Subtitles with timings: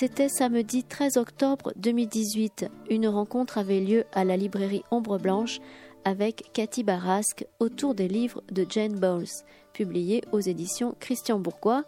[0.00, 2.70] C'était samedi 13 octobre 2018.
[2.88, 5.60] Une rencontre avait lieu à la librairie Ombre Blanche
[6.06, 9.28] avec Cathy Barasque autour des livres de Jane Bowles,
[9.74, 11.84] publiés aux éditions Christian Bourgois,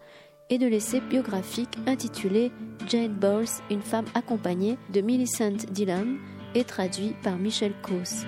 [0.50, 2.52] et de l'essai biographique intitulé
[2.86, 6.18] Jane Bowles, une femme accompagnée de Millicent Dillon
[6.54, 8.26] et traduit par Michel Causse.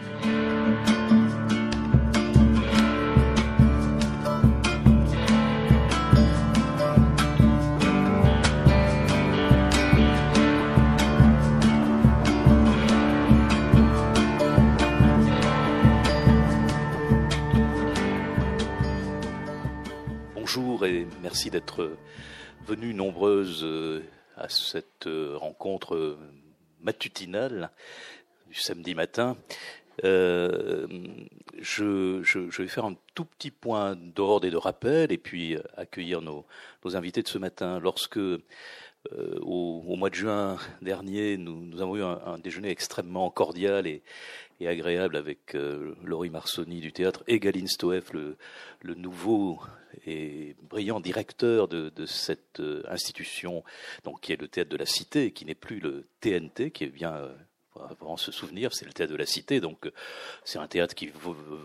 [21.34, 21.96] Merci d'être
[22.64, 24.04] venues nombreuses euh,
[24.36, 26.16] à cette euh, rencontre euh,
[26.80, 27.72] matutinale
[28.46, 29.36] du samedi matin.
[30.00, 30.60] je,
[32.62, 36.46] vais faire un tout petit point d'ordre et de rappel et puis accueillir nos,
[36.84, 37.80] invités de ce matin.
[37.80, 38.20] Lorsque
[39.40, 44.04] au, mois de juin dernier, nous, avons eu un, déjeuner extrêmement cordial et,
[44.64, 45.56] agréable avec
[46.04, 48.36] Laurie Marsoni du théâtre et Galine Stoeff, le,
[48.82, 49.58] le nouveau
[50.06, 53.64] et brillant directeur de, cette euh, institution,
[54.04, 56.88] donc qui est le théâtre de la Cité, qui n'est plus le TNT, qui est
[56.88, 57.34] bien euh,
[57.88, 59.60] avant se souvenir, c'est le théâtre de la Cité.
[59.60, 59.92] Donc, euh,
[60.44, 61.10] c'est un théâtre qui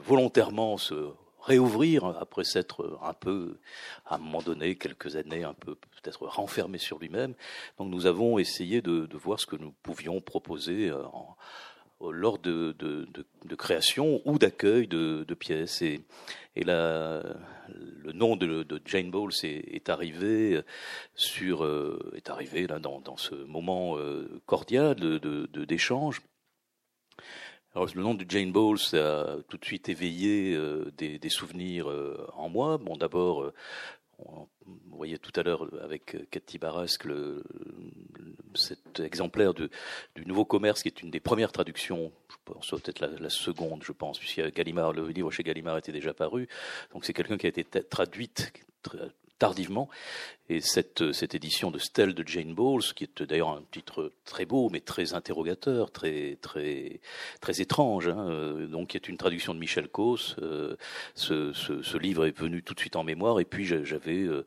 [0.04, 1.10] volontairement se
[1.42, 3.60] réouvrir après s'être un peu,
[4.06, 7.34] à un moment donné, quelques années, un peu peut-être renfermé sur lui-même.
[7.78, 11.38] Donc, nous avons essayé de, de, voir ce que nous pouvions proposer en,
[12.02, 15.82] lors de, de, création ou d'accueil de, pièces.
[15.82, 16.02] Et,
[16.56, 20.62] et le nom de, Jane Bowles est, arrivé
[21.16, 24.96] sur euh, est arrivé là dans, dans ce moment euh, cordial
[25.68, 26.22] d'échange.
[27.76, 31.88] Alors, le nom de Jane Bowles a tout de suite éveillé euh, des, des, souvenirs
[32.34, 32.78] en moi.
[32.78, 33.52] Bon, d'abord,
[34.26, 37.44] vous voyez tout à l'heure avec Cathy Barasque le,
[38.54, 39.70] cet exemplaire du
[40.26, 44.54] Nouveau Commerce, qui est une des premières traductions, je peut-être la, seconde, je pense, puisque
[44.54, 46.48] Gallimard, le livre chez Gallimard était déjà paru.
[46.94, 48.52] Donc c'est quelqu'un qui a été traduite
[49.40, 49.90] tardivement.
[50.52, 51.02] Et cette,
[51.36, 55.14] édition de Stella de Jane Bowles, qui est d'ailleurs un titre très beau, mais très
[55.14, 57.02] interrogateur, très, très,
[57.40, 60.36] très étrange, hein, euh, donc qui est une traduction de Michel Causse.
[60.42, 60.76] Euh,
[61.14, 63.40] ce, livre est venu tout de suite en mémoire.
[63.40, 64.46] Et puis j'avais euh,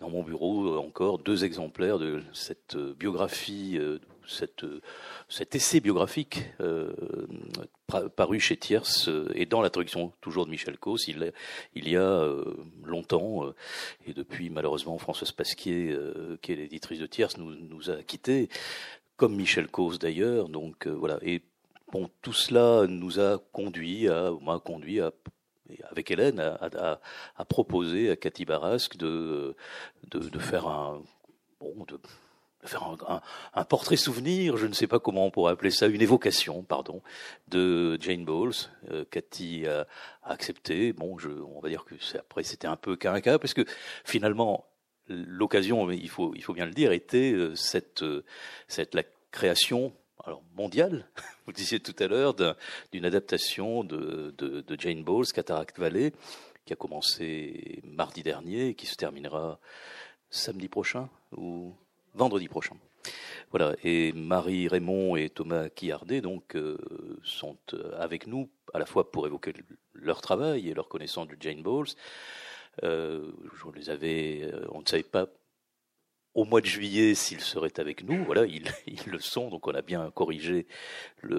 [0.00, 3.78] dans mon bureau encore deux exemplaires de cette biographie
[4.26, 4.64] cette,
[5.28, 6.92] cet essai biographique euh,
[8.08, 11.32] paru chez Thiers euh, et dans la traduction toujours de Michel Causse, il,
[11.74, 13.54] y a euh, longtemps, euh,
[14.06, 15.96] et depuis malheureusement Françoise Pasquier,
[16.40, 18.48] qui est l'éditrice de Thiers, nous, a quittés,
[19.16, 20.48] comme Michel Causse d'ailleurs.
[20.48, 21.18] Donc voilà.
[21.22, 21.42] Et
[21.92, 25.00] bon, tout cela nous a conduit à, m'a conduit
[25.90, 29.56] avec Hélène, à, proposer à Cathy Barasque de,
[30.10, 31.02] de, de faire un,
[31.60, 31.98] bon, de,
[32.64, 32.96] faire
[33.54, 37.02] un, portrait souvenir, je ne sais pas comment on pourrait appeler ça, une évocation, pardon,
[37.48, 38.54] de Jane Bowles.
[38.90, 39.86] Euh, Cathy a,
[40.22, 40.92] accepté.
[40.92, 43.64] Bon, je, on va dire que après c'était un peu qu'un cas, parce que
[44.04, 44.66] finalement
[45.08, 48.24] l'occasion, il faut, il faut bien le dire, était euh, cette, euh,
[48.68, 49.92] cette la création
[50.24, 51.08] alors mondiale,
[51.46, 52.34] vous disiez tout à l'heure,
[52.92, 56.12] d'une adaptation de, de, de, Jane Bowles, Cataract Valley,
[56.64, 59.58] qui a commencé mardi dernier et qui se terminera
[60.30, 61.74] samedi prochain ou?
[62.14, 62.76] Vendredi prochain.
[63.50, 66.78] Voilà, et Marie Raymond et Thomas Quillardet donc euh,
[67.22, 69.52] sont euh, avec nous à la fois pour évoquer
[69.92, 71.88] leur travail et leur connaissance de Jane Bowles.
[72.82, 73.30] Euh,
[73.74, 75.26] les on ne savait pas
[76.32, 78.24] au mois de juillet s'ils seraient avec nous.
[78.24, 78.64] Voilà, ils,
[79.06, 80.66] le sont, donc on a bien corrigé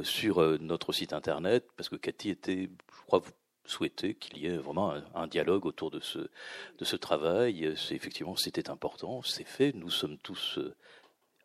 [0.03, 3.23] sur notre site internet parce que Cathy était, je crois,
[3.65, 7.73] souhaiter qu'il y ait vraiment un, dialogue autour de ce, de ce travail.
[7.77, 10.75] C'est, effectivement, c'était important, c'est fait, nous sommes tous euh,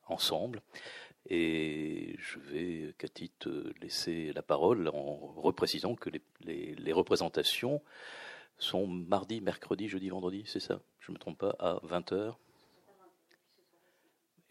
[0.09, 0.63] ensemble.
[1.31, 7.83] Et je vais, Cathy, te laisser la parole en reprécisant que les, les, représentations
[8.59, 10.81] sont mardi, mercredi, jeudi, vendredi, c'est ça?
[11.01, 12.35] Je ne me trompe pas, à 20h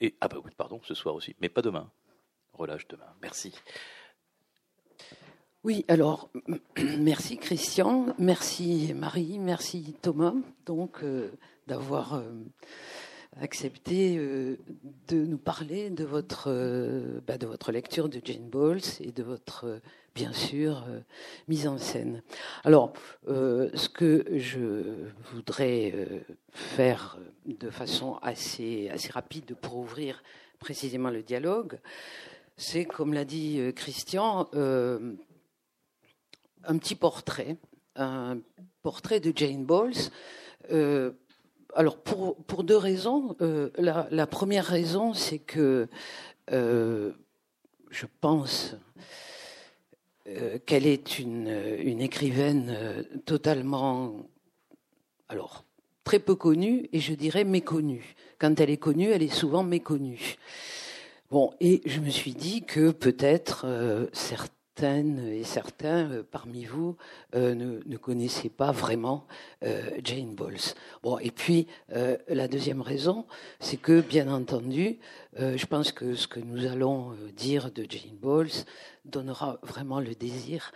[0.02, 1.90] Et, ah bah oui, pardon, ce soir aussi, mais pas demain.
[2.54, 3.12] Relâche demain.
[3.22, 3.54] Merci.
[5.63, 6.30] Oui, alors
[7.00, 10.36] merci Christian, merci Marie, merci Thomas,
[10.68, 11.31] donc euh,
[11.65, 12.21] d'avoir euh,
[13.42, 14.57] accepté euh,
[15.07, 16.51] de nous parler de votre
[17.25, 19.81] bah, de votre lecture de Jane Bowles et de votre
[20.13, 20.86] bien sûr
[21.48, 22.21] mise en scène.
[22.63, 22.94] Alors,
[23.27, 24.83] ce que je
[25.33, 30.24] voudrais faire de façon assez rapide pour ouvrir
[30.59, 31.80] précisément le dialogue,
[32.57, 34.48] c'est comme l'a dit Christian
[36.63, 37.57] un petit portrait,
[37.95, 38.39] un
[38.83, 40.12] portrait de Jane Bowles,
[40.71, 41.12] euh,
[41.75, 43.36] alors pour, pour deux raisons.
[43.77, 45.88] La, la, première raison, c'est que
[46.50, 48.75] je pense
[50.65, 54.27] qu'elle est une, une écrivaine totalement,
[55.30, 55.63] alors
[56.07, 58.15] très peu connue et je dirais méconnue.
[58.39, 60.38] Quand elle est connue, elle est souvent méconnue.
[61.30, 64.07] Bon, et je me suis dit que peut-être euh,
[64.78, 66.98] certaines et certains euh, parmi vous
[67.34, 69.26] euh, ne, connaissaient pas vraiment
[70.04, 70.76] Jane Bowles.
[71.02, 73.26] Bon, et puis la deuxième raison,
[73.60, 75.00] c'est que bien entendu,
[75.38, 78.52] je pense que ce que nous allons dire de Jane Bowles
[79.04, 80.72] donnera vraiment le désir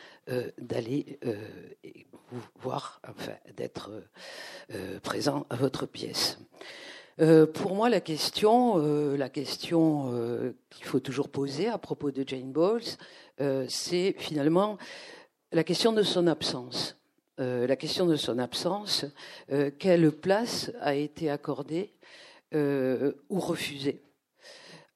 [0.57, 1.19] d'aller
[2.31, 3.91] vous voir, enfin, d'être
[5.03, 6.39] présent à votre pièce.
[7.19, 12.23] Euh, pour moi, la question, euh, question euh, qu'il faut toujours poser à propos de
[12.25, 12.81] Jane Bowles,
[13.69, 14.77] c'est finalement
[15.51, 16.95] la question de son absence.
[17.39, 19.03] la question de son absence,
[19.79, 21.91] quelle place a été accordée
[22.53, 24.03] ou refusée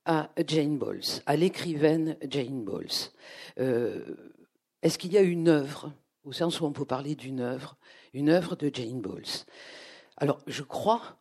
[0.05, 3.09] à Jane Bowles, à l'écrivaine Jane Bowles
[3.57, 5.91] Est-ce qu'il y a une œuvre,
[6.23, 7.77] au sens où on peut parler d'une œuvre,
[8.13, 9.47] une œuvre de Jane Bowles?
[10.17, 11.17] Alors, je crois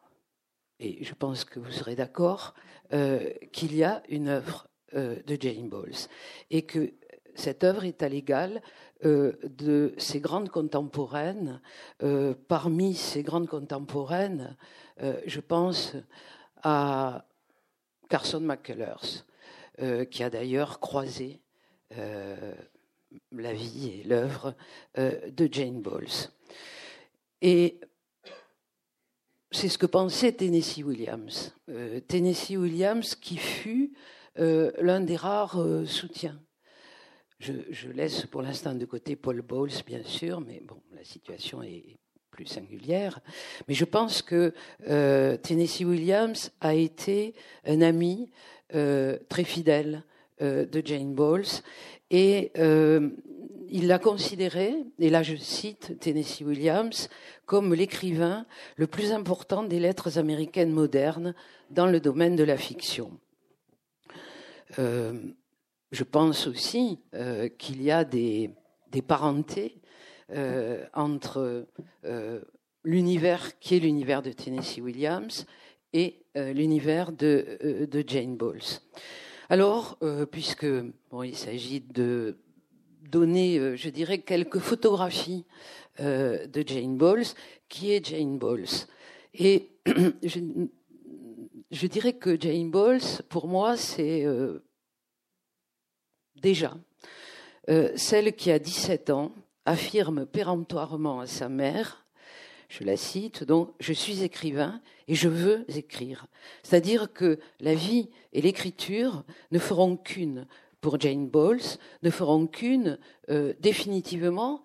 [0.80, 2.54] et je pense que vous serez d'accord,
[2.92, 6.08] euh, qu'il y a une œuvre euh, de Jane Bowles
[6.50, 6.92] et que
[7.34, 8.62] cette œuvre est à l'égal
[9.04, 11.60] euh, de ses grandes contemporaines.
[12.48, 14.56] parmi ces grandes contemporaines,
[15.26, 15.94] je pense
[16.62, 17.24] à
[18.08, 19.24] Carson McCullers,
[20.10, 21.40] qui a d'ailleurs croisé
[21.90, 24.54] la vie et l'œuvre
[24.96, 26.30] de Jane Bowles.
[27.42, 27.80] Et
[29.54, 31.54] c'est ce que pensait Tennessee Williams.
[31.70, 33.92] Euh, Tennessee Williams qui fut
[34.38, 36.40] euh, l'un des rares euh, soutiens.
[37.38, 40.62] Je, laisse pour l'instant de côté Paul Bowles, bien sûr, mais
[40.96, 41.98] la situation est
[42.30, 43.20] plus singulière.
[43.68, 44.54] Mais je pense que
[45.42, 47.34] Tennessee Williams a été
[47.66, 48.30] un ami
[48.70, 50.04] très fidèle
[50.40, 51.60] de Jane Bowles
[52.10, 52.50] et
[53.68, 57.08] il l'a considéré, et là je cite Tennessee Williams,
[57.46, 58.46] comme l'écrivain
[58.76, 61.34] le plus important des lettres américaines modernes
[61.70, 63.18] dans le domaine de la fiction.
[64.78, 65.12] Euh,
[65.92, 68.50] je pense aussi euh, qu'il y a des,
[69.06, 69.80] parentés
[70.30, 71.66] euh, entre
[72.84, 75.46] l'univers qui est l'univers de Tennessee Williams
[75.92, 78.80] et l'univers de, Jane Bowles.
[79.48, 79.98] Alors,
[80.30, 80.66] puisque
[81.22, 82.36] il s'agit de
[83.10, 85.44] donner, je dirais, quelques photographies
[86.00, 87.24] euh, de Jane Bowles,
[87.68, 88.66] qui est Jane Bowles?
[89.32, 89.70] Et
[90.22, 94.64] je, dirais que Jane Bowles, pour moi, c'est euh,
[96.42, 96.76] déjà
[97.68, 99.32] euh, celle qui, a 17 ans,
[99.66, 102.04] affirme péremptoirement à sa mère,
[102.68, 106.26] je la cite, donc je suis écrivain et je veux écrire.
[106.64, 109.22] C'est-à-dire que la vie et l'écriture
[109.52, 110.48] ne feront qu'une
[110.84, 112.98] pour Jane Bowles, ne feront qu'une
[113.58, 114.62] définitivement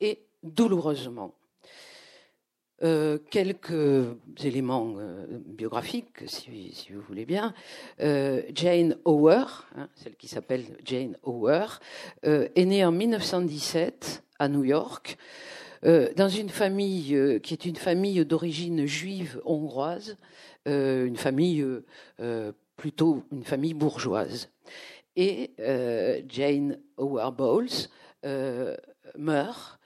[0.00, 1.34] et douloureusement.
[2.84, 4.06] Euh, quelques
[4.44, 7.52] éléments euh, biographiques, si, vous voulez bien.
[7.98, 11.66] Euh, Jane Auer, hein, celle qui s'appelle Jane Auer,
[12.22, 15.18] est née en 1917 à New York,
[15.82, 20.16] dans une famille qui est une famille d'origine juive hongroise,
[20.66, 21.64] une famille
[22.76, 24.50] plutôt une famille bourgeoise.
[25.20, 25.50] Et
[26.28, 27.88] Jane Auer Bowles
[29.16, 29.80] meurt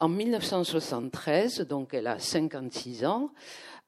[0.00, 3.30] en 1973, donc elle a 56 ans,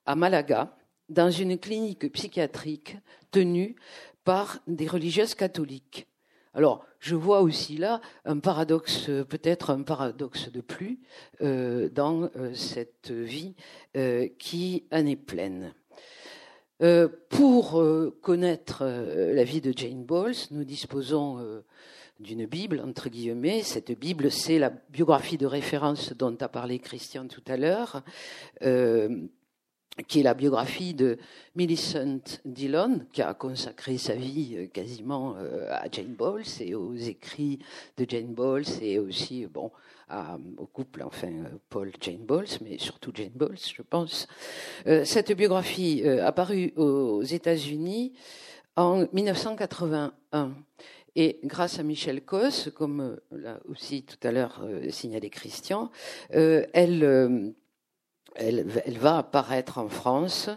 [0.06, 0.76] à Malaga,
[1.08, 2.96] dans une clinique psychiatrique
[3.30, 3.74] tenue
[4.24, 6.06] par des religieuses catholiques.
[6.52, 11.00] Alors, je vois aussi là un paradoxe, peut-être un paradoxe de plus,
[11.42, 13.54] euh, dans euh, cette vie
[13.96, 15.74] euh, qui en est pleine.
[17.28, 17.82] Pour
[18.22, 21.62] connaître la vie de Jane Bowles, nous disposons
[22.20, 23.62] d'une Bible, entre guillemets.
[23.62, 28.02] Cette Bible, c'est la biographie de référence dont a parlé Christian tout à l'heure,
[28.62, 29.26] euh,
[30.06, 31.18] qui est la biographie de
[31.56, 36.94] Millicent Dillon, qui a consacré sa vie euh, quasiment euh, à Jane Bowles et aux
[36.94, 37.58] écrits
[37.96, 39.70] de Jane Bowles et aussi, bon,
[40.56, 41.32] au couple, enfin,
[41.68, 44.26] Paul Jane Bowles, mais surtout Jane Bowles, je pense.
[45.04, 48.12] cette biographie a paru aux États-Unis
[48.76, 50.54] en 1981.
[51.16, 55.90] Et grâce à Michel Cos, comme euh, l'a aussi tout à l'heure euh, signalé Christian,
[56.34, 57.52] euh, elle,
[58.36, 60.50] elle, elle, va apparaître en France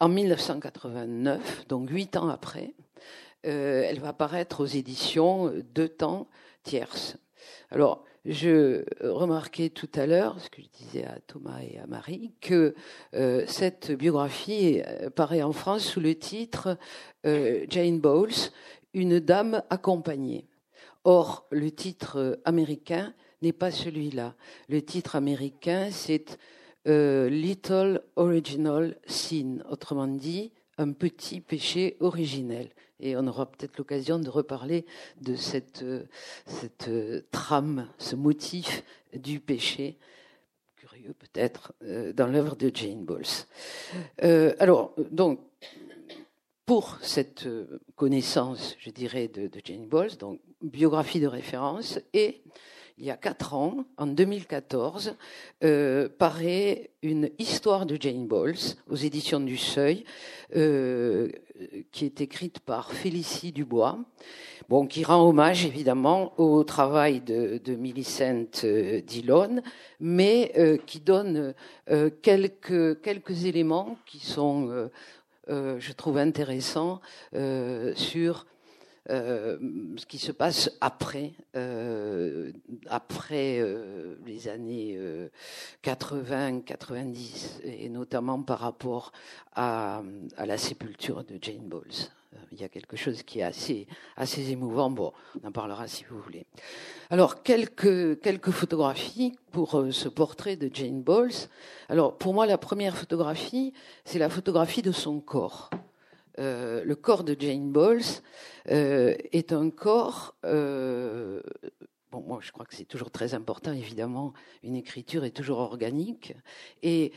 [0.00, 2.74] en 1989, donc huit ans après.
[3.42, 6.26] elle va apparaître aux éditions Deux Temps
[6.64, 7.16] Tierces.
[7.70, 12.32] Alors, je remarquais tout à l'heure, ce que je disais à Thomas et à Marie,
[12.40, 12.74] que
[13.14, 16.76] euh, cette biographie euh, paraît en France sous le titre
[17.24, 18.52] Jane Bowles,
[18.94, 20.46] une dame accompagnée.
[21.02, 24.34] Or, le titre américain n'est pas celui-là.
[24.68, 26.38] Le titre américain, c'est
[26.84, 32.70] Little Original Sin, autrement dit, un petit péché originel.
[33.00, 34.86] Et on aura peut-être l'occasion de reparler
[35.20, 35.84] de cette,
[36.46, 36.90] cette
[37.30, 38.82] trame, ce motif
[39.14, 39.98] du péché,
[40.76, 43.24] curieux peut-être, euh, dans l'œuvre de Jane Bowles.
[44.22, 45.40] Euh, alors, donc,
[46.64, 47.46] pour cette
[47.94, 52.42] connaissance, je dirais, de, de Jane Bowles, donc biographie de référence et
[52.98, 55.16] il y a quatre ans, en 2014,
[55.64, 58.56] euh, paraît une histoire de Jane Bowles
[58.88, 60.04] aux éditions du Seuil,
[60.56, 61.30] euh,
[61.92, 63.98] qui est écrite par Félicie Dubois,
[64.88, 69.60] qui rend hommage évidemment au travail de, Millicent euh, Dillon,
[70.00, 71.54] mais qui donne
[72.22, 74.88] quelques, éléments qui sont,
[75.48, 77.00] je trouve, intéressants
[77.94, 78.46] sur
[79.08, 82.50] ce qui se passe après, euh,
[82.88, 84.98] après euh, les années
[85.84, 89.12] 80-90, et notamment par rapport
[89.54, 90.02] à,
[90.38, 92.10] la sépulture de Jane Bowles.
[92.52, 93.86] Il y a quelque chose qui est assez,
[94.50, 94.90] émouvant.
[94.90, 96.46] Bon, on en parlera si vous voulez.
[97.10, 101.48] Alors, quelques photographies pour ce portrait de Jane Bowles.
[101.88, 103.72] Alors, pour moi, la première photographie,
[104.04, 105.70] c'est la photographie de son corps.
[106.38, 108.02] Euh, le corps de Jane Bowles
[108.70, 110.34] euh, est un corps.
[110.44, 111.40] Euh,
[112.10, 114.32] bon, moi, je crois que c'est toujours très important, évidemment.
[114.62, 116.34] Une écriture est toujours organique.
[116.82, 117.12] Et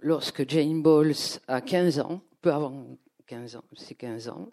[0.00, 1.14] lorsque Jane Bowles
[1.48, 2.86] a 15 ans, peu avant
[3.26, 4.50] 15 ans, c'est 15 ans,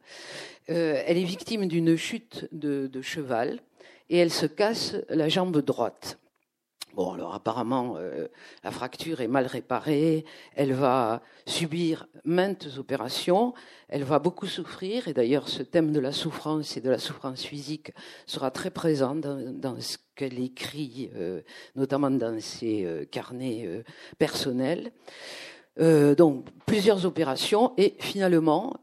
[0.67, 3.59] elle est victime d'une chute de cheval
[4.09, 6.20] et elle se casse la jambe droite.
[6.93, 8.27] Bon, alors apparemment, euh,
[8.65, 13.53] la fracture est mal réparée, elle va subir maintes opérations,
[13.87, 17.43] elle va beaucoup souffrir, et d'ailleurs ce thème de la souffrance et de la souffrance
[17.43, 17.93] physique
[18.25, 21.41] sera très présent dans, ce qu'elle écrit, euh,
[21.77, 23.83] notamment dans ses euh, carnets
[24.17, 24.91] personnels.
[25.77, 28.73] donc plusieurs opérations, et finalement,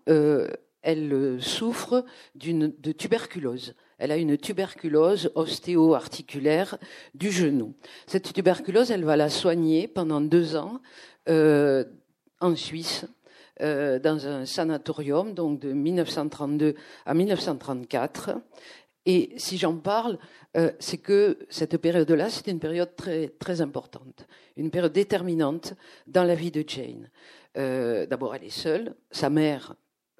[0.82, 6.78] elle souffre de tuberculose elle a une tuberculose ostéo-articulaire
[7.14, 7.74] du genou.
[8.06, 10.80] Cette tuberculose, elle va la soigner pendant deux ans
[11.28, 11.84] euh,
[12.40, 13.06] en Suisse,
[13.60, 18.40] euh, dans un sanatorium, donc de 1932 à 1934.
[19.06, 20.18] Et si j'en parle,
[20.56, 25.74] euh, c'est que cette période-là, c'est une période très, très importante, une période déterminante
[26.06, 27.10] dans la vie de Jane.
[27.54, 28.94] D'abord, elle est seule.
[29.10, 29.74] Sa mère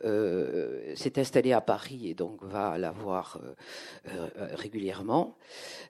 [0.04, 5.36] euh, s'est installée à Paris et donc va la voir euh, euh, régulièrement.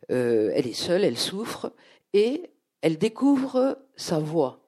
[0.08, 1.72] elle est seule, elle souffre
[2.14, 2.50] et
[2.80, 4.60] elle découvre sa voix.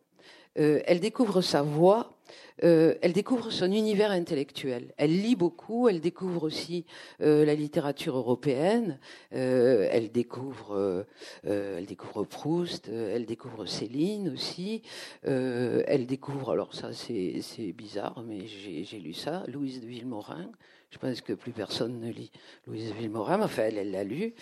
[0.54, 2.19] elle découvre sa voix
[2.62, 4.92] euh, elle découvre son univers intellectuel.
[4.96, 6.84] Elle lit beaucoup, elle découvre aussi
[7.20, 8.99] euh, la littérature européenne,
[9.34, 11.06] euh, elle, découvre,
[11.44, 14.82] elle découvre Proust, elle découvre Céline aussi,
[15.22, 20.50] elle découvre, alors ça c'est bizarre, mais j'ai lu ça, Louise de Villemorin,
[20.90, 22.32] je pense que plus personne ne lit
[22.66, 24.35] Louise Villemorin, enfin, elle l'a lu.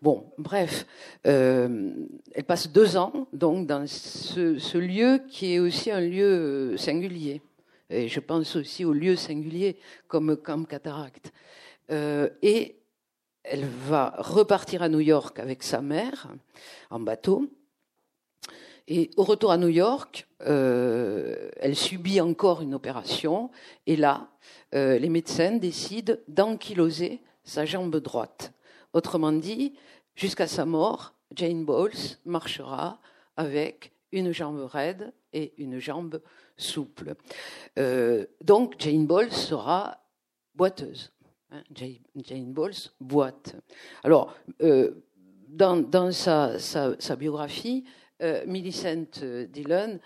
[0.00, 0.84] Bon, bref,
[1.26, 1.92] euh,
[2.34, 7.40] elle passe deux ans donc dans ce, lieu qui est aussi un lieu singulier.
[7.88, 9.76] Et je pense aussi aux lieux singuliers
[10.08, 11.32] comme Camp Cataract.
[11.90, 12.76] Euh, et
[13.44, 16.28] elle va repartir à New York avec sa mère
[16.90, 17.48] en bateau.
[18.94, 23.50] Et au retour à New York, euh, elle subit encore une opération.
[23.86, 24.28] Et là,
[24.74, 28.52] euh, les médecins décident d'ankyloser sa jambe droite.
[28.92, 29.72] Autrement dit,
[30.14, 33.00] jusqu'à sa mort, Jane Bowles marchera
[33.38, 36.20] avec une jambe raide et une jambe
[36.58, 37.14] souple.
[37.78, 40.02] Euh, donc Jane Bowles sera
[40.54, 41.12] boiteuse.
[41.50, 43.56] Hein, Jane, Bowles boite.
[44.04, 44.34] Alors,
[45.48, 47.84] dans, sa, biographie,
[48.46, 49.98] Millicent Dillon,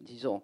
[0.00, 0.42] disons,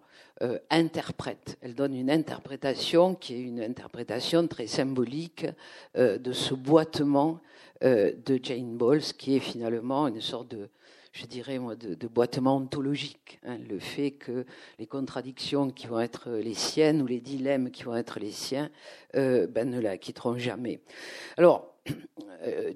[0.71, 1.59] interprète.
[1.61, 5.47] Elle donne une interprétation qui est une interprétation très symbolique
[5.95, 7.41] de ce boitement
[7.83, 10.69] de Jane Bowles, qui est finalement une sorte de,
[11.13, 13.39] je dirais, de, boitement ontologique.
[13.45, 14.47] Hein, le fait que
[14.79, 18.71] les contradictions qui vont être les siennes ou les dilemmes qui vont être les siens
[19.15, 20.81] euh, ben, ne la quitteront jamais.
[21.37, 21.72] Alors, euh,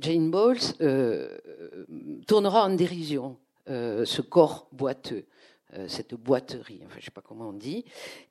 [0.00, 1.38] Jane Bowles euh,
[2.26, 3.36] tournera en dérision
[3.68, 5.26] euh, ce corps boiteux
[5.74, 7.84] euh, cette boiterie, enfin je ne sais pas comment on dit,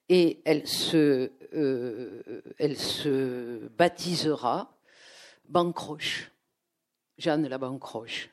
[0.08, 1.30] et elle se,
[3.78, 4.80] baptisera
[5.50, 6.32] Bancroche.
[7.18, 8.30] Jeanne la Bancroche.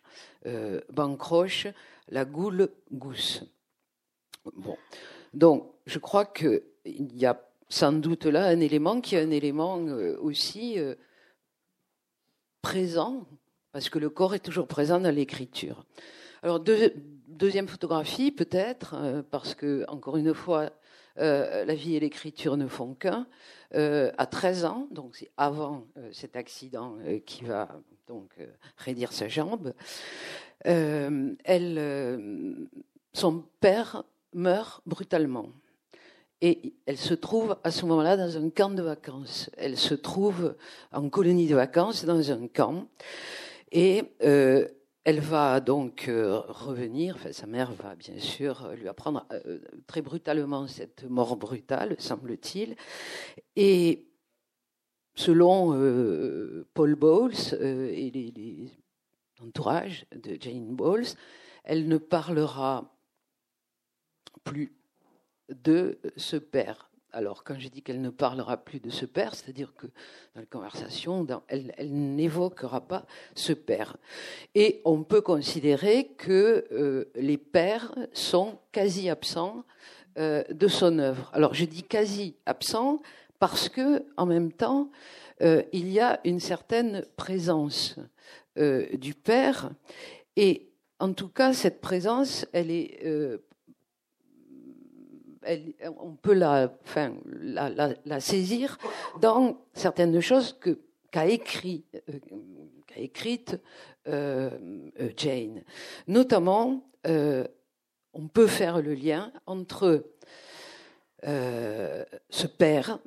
[0.47, 1.67] Euh, Bancroche,
[2.09, 3.43] la goule gousse.
[4.55, 4.77] Bon.
[5.35, 9.79] Donc, je crois qu'il y a sans doute là un élément qui est un élément
[9.81, 10.95] euh, aussi euh,
[12.62, 13.26] présent,
[13.73, 15.85] parce que le corps est toujours présent dans l'écriture.
[16.42, 16.61] Alors,
[17.28, 20.71] deuxième photographie, peut-être, euh, parce que, encore une fois,
[21.16, 23.26] la vie et l'écriture ne font qu'un.
[23.75, 27.69] à 13 ans, donc c'est avant cet accident qui va
[28.07, 28.31] donc
[28.78, 29.75] raidir sa jambe,
[33.12, 35.50] son père meurt brutalement.
[36.45, 39.49] Et elle se trouve à ce moment-là dans un camp de vacances.
[39.57, 40.57] Elle se trouve
[40.91, 42.89] en colonie de vacances dans un camp.
[43.71, 44.67] Et euh,
[45.05, 50.67] elle va donc euh, revenir, sa mère va bien sûr lui apprendre euh, très brutalement
[50.67, 52.75] cette mort brutale, semble-t-il.
[53.55, 54.09] Et
[55.15, 55.71] selon
[56.75, 58.71] Paul Bowles et les, les
[59.41, 61.07] entourages de Jane Bowles,
[61.63, 62.93] elle ne parlera
[64.43, 64.82] plus
[65.62, 66.90] de ce père.
[67.14, 69.87] Alors, quand je dis qu'elle ne parlera plus de ce père, c'est-à-dire que
[70.35, 73.04] dans la conversation, elle, n'évoquera pas
[73.35, 73.99] ce père.
[74.54, 79.64] Et on peut considérer que euh, les pères sont quasi absents
[80.18, 81.30] euh, de son œuvre.
[81.35, 83.02] Alors, je dis quasi absents
[83.38, 84.90] parce que, en même temps,
[85.42, 87.97] euh, il y a une certaine présence
[88.56, 89.71] du père.
[90.37, 90.68] Et
[91.00, 93.00] en tout cas, cette présence, elle est
[96.01, 96.71] on peut la,
[98.21, 98.79] saisir
[99.21, 100.59] dans certaines choses
[101.11, 102.19] qu'a écrit, euh,
[104.09, 104.51] euh,
[105.01, 105.63] euh, Jane.
[106.07, 110.05] Notamment, on peut faire le lien entre
[111.25, 112.99] ce père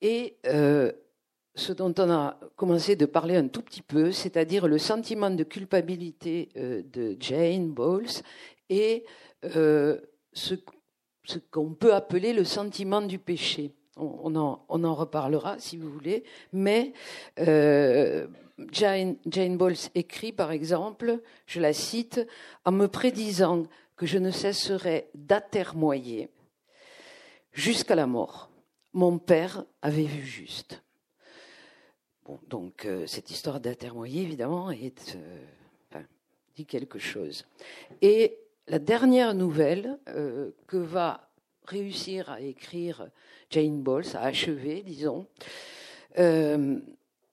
[0.00, 5.30] et ce dont on a commencé de parler un tout petit peu, c'est-à-dire le sentiment
[5.30, 8.22] de culpabilité de Jane Bowles
[8.68, 9.04] et
[9.42, 10.54] ce
[11.24, 13.72] ce qu'on peut appeler le sentiment du péché.
[13.96, 16.94] On, en, reparlera si vous voulez, mais
[17.38, 18.26] euh,
[18.72, 22.26] Jane, Jane Bowles écrit par exemple, je la cite,
[22.64, 23.64] en me prédisant
[23.96, 26.30] que je ne cesserais d'atermoyer
[27.52, 28.50] jusqu'à la mort.
[28.94, 30.82] Mon père avait vu juste.
[32.24, 36.00] Bon, donc euh, cette histoire d'atermoyer, évidemment, est, euh,
[36.54, 37.46] dit quelque chose.
[38.02, 38.38] Et
[38.70, 41.28] la dernière nouvelle euh, que va
[41.66, 43.10] réussir à écrire
[43.50, 45.26] Jane Bowles, à achever, disons,
[46.20, 46.78] euh,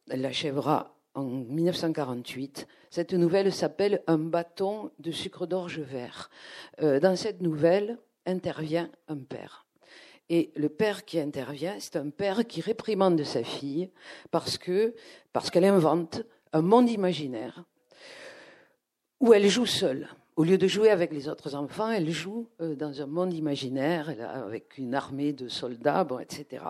[0.09, 2.67] elle l'achèvera en 1948.
[2.89, 6.31] Cette nouvelle s'appelle Un bâton de sucre d'orge vert.
[6.81, 9.67] Euh, dans cette nouvelle intervient un père.
[10.29, 13.91] Et le père qui intervient, c'est un père qui réprimande sa fille
[14.31, 17.63] parce qu'elle invente un monde imaginaire
[19.19, 20.09] où elle joue seule.
[20.37, 24.13] Au lieu de jouer avec les autres enfants, elle joue euh, dans un monde imaginaire,
[24.21, 26.63] avec une armée de soldats, etc.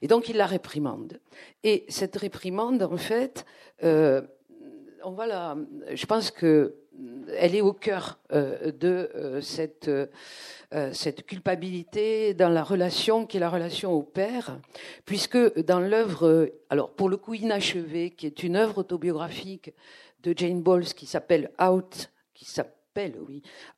[0.00, 1.20] Et donc il la réprimande.
[1.64, 3.44] Et cette réprimande, en fait,
[3.84, 4.22] euh,
[5.04, 5.14] on
[5.92, 6.76] je pense que
[7.36, 9.90] elle est au cœur euh, de cette,
[10.92, 14.58] cette culpabilité dans la relation qui est la relation au père,
[15.04, 19.74] puisque dans l'œuvre, alors pour le coup inachevée, qui est une œuvre autobiographique
[20.22, 22.77] de Jane Bowles qui s'appelle Out, qui s'appelle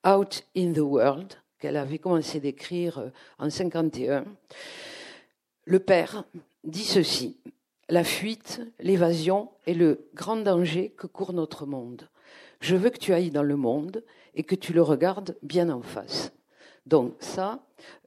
[0.07, 4.25] Out in the World, qu'elle avait commencé d'écrire euh, en 51,
[5.65, 6.25] le père
[6.65, 7.37] dit ceci
[7.91, 12.09] La fuite, l'évasion est le grand danger que court notre monde.
[12.61, 14.03] Je veux que tu ailles dans le monde
[14.35, 16.33] et que tu le regardes bien en face.
[16.87, 17.63] Donc ça,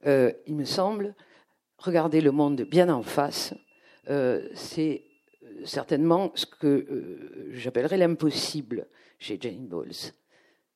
[0.08, 1.14] euh, il me semble,
[1.78, 3.54] regarder le monde bien en face,
[4.10, 5.04] euh, c'est
[5.64, 8.88] certainement ce que j'appellerais l'impossible
[9.20, 10.14] chez Jane Bowles.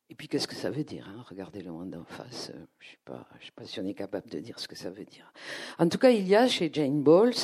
[0.10, 2.52] Et puis, qu'est-ce que ça veut dire hein Regardez le monde en face.
[2.56, 4.90] Euh, je ne sais, sais pas si on est capable de dire ce que ça
[4.90, 5.34] veut dire.
[5.80, 7.36] En tout cas, il y a chez Jane Bowles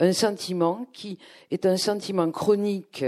[0.00, 1.18] un sentiment qui
[1.50, 3.04] est un sentiment chronique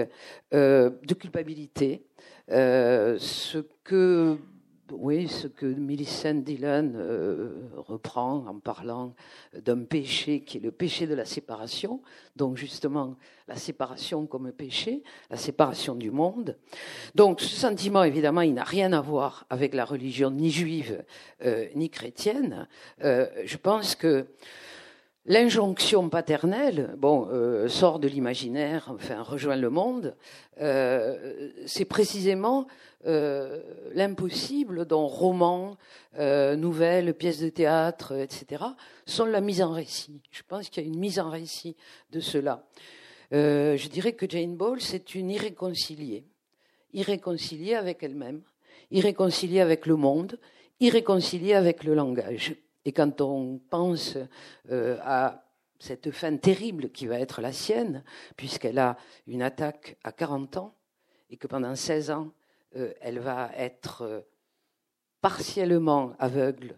[0.54, 2.06] euh, de culpabilité,
[2.50, 4.38] euh, ce que
[4.98, 9.14] oui, ce que Millicent Dillon euh, reprend en parlant
[9.54, 12.00] d'un péché qui est le péché de la séparation,
[12.36, 13.16] donc justement
[13.48, 16.56] la séparation comme péché, la séparation du monde.
[17.14, 21.04] Donc ce sentiment, évidemment, il n'a rien à voir avec la religion ni juive
[21.44, 22.68] euh, ni chrétienne.
[23.02, 24.26] Euh, je pense que
[25.26, 30.16] L'injonction paternelle, bon, euh, sort de l'imaginaire, enfin, rejoint le monde.
[30.60, 32.66] Euh, c'est précisément
[33.06, 33.62] euh,
[33.94, 35.76] l'impossible dont romans,
[36.18, 38.64] nouvelles, pièces de théâtre, etc.,
[39.06, 40.20] sont la mise en récit.
[40.32, 41.76] Je pense qu'il y a une mise en récit
[42.10, 42.66] de cela.
[43.30, 46.24] je dirais que Jane Bowles est une irréconciliée,
[46.92, 48.42] irréconciliée avec elle-même,
[48.90, 50.38] irréconciliée avec le monde,
[50.80, 52.56] irréconciliée avec le langage.
[52.84, 54.18] Et quand on pense
[54.70, 55.44] à
[55.78, 58.04] cette fin terrible qui va être la sienne,
[58.36, 60.74] puisqu'elle a une attaque à 40 ans
[61.30, 62.32] et que pendant 16 ans,
[63.00, 64.24] elle va être
[65.20, 66.76] partiellement aveugle,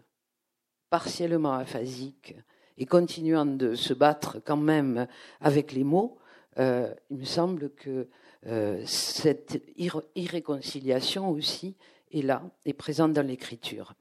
[0.89, 2.35] partiellement aphasique,
[2.77, 5.07] et continuant de se battre quand même
[5.41, 6.17] avec les mots,
[6.57, 8.07] euh, il me semble que
[8.47, 11.75] euh, cette irréconciliation aussi
[12.11, 13.93] est là, est présente dans l'écriture.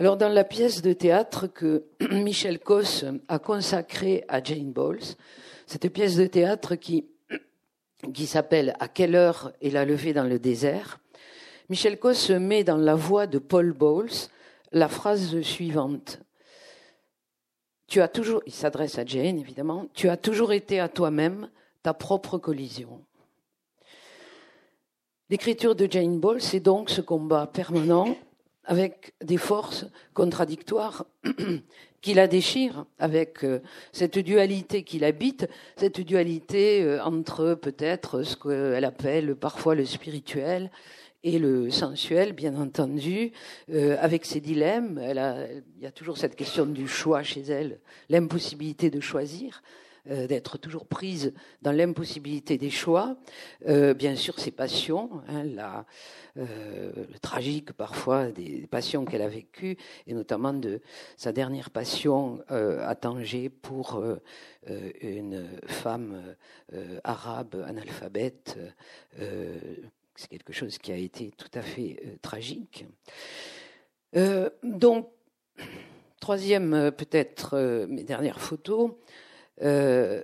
[0.00, 5.02] Alors dans la pièce de théâtre que Michel Cos a consacrée à Jane Bowles,
[5.66, 7.08] cette pièce de théâtre qui,
[8.26, 11.00] s'appelle À quelle heure est la levée dans le désert,
[11.68, 14.28] Michel Cos met dans la voix de Paul Bowles
[14.70, 16.20] la phrase suivante.
[17.88, 21.50] Tu as toujours, il s'adresse à Jane évidemment, tu as toujours été à toi-même
[21.82, 23.04] ta propre collision.
[25.28, 28.16] L'écriture de Jane Bowles, c'est donc ce combat permanent
[28.68, 31.06] avec des forces contradictoires
[32.02, 33.60] qui la déchirent, avec euh,
[33.92, 40.70] cette dualité qui l'habite, cette dualité euh, entre peut-être ce qu'elle appelle parfois le spirituel
[41.24, 43.32] et le sensuel, bien entendu,
[43.72, 45.00] euh, avec ses dilemmes.
[45.02, 49.62] Il y a toujours cette question du choix chez elle, l'impossibilité de choisir,
[50.08, 53.16] euh, d'être toujours prise dans l'impossibilité des choix.
[53.68, 55.86] Euh, bien sûr, ses passions, hein, la,
[56.36, 60.80] le tragique parfois des passions qu'elle a vécues, et notamment de
[61.16, 64.00] sa dernière passion à Tanger pour
[65.00, 66.36] une femme
[67.02, 68.56] arabe analphabète
[70.18, 72.86] c'est quelque chose qui a été tout à fait euh, tragique.
[74.16, 75.08] Euh, donc,
[76.20, 78.90] troisième, euh, peut-être mes dernières photos.
[79.60, 80.22] Bien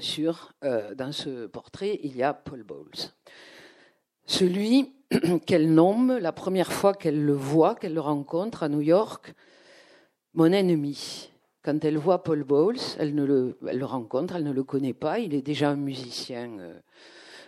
[0.00, 3.12] sûr, dans ce portrait, il y a Paul Bowles.
[4.26, 4.92] Celui
[5.46, 9.34] qu'elle nomme la première fois qu'elle le voit, qu'elle le rencontre à New York,
[10.34, 11.30] mon ennemi.
[11.62, 15.34] Quand elle voit Paul Bowles, elle, ne le, rencontre, elle ne le connaît pas, il
[15.34, 16.56] est déjà un musicien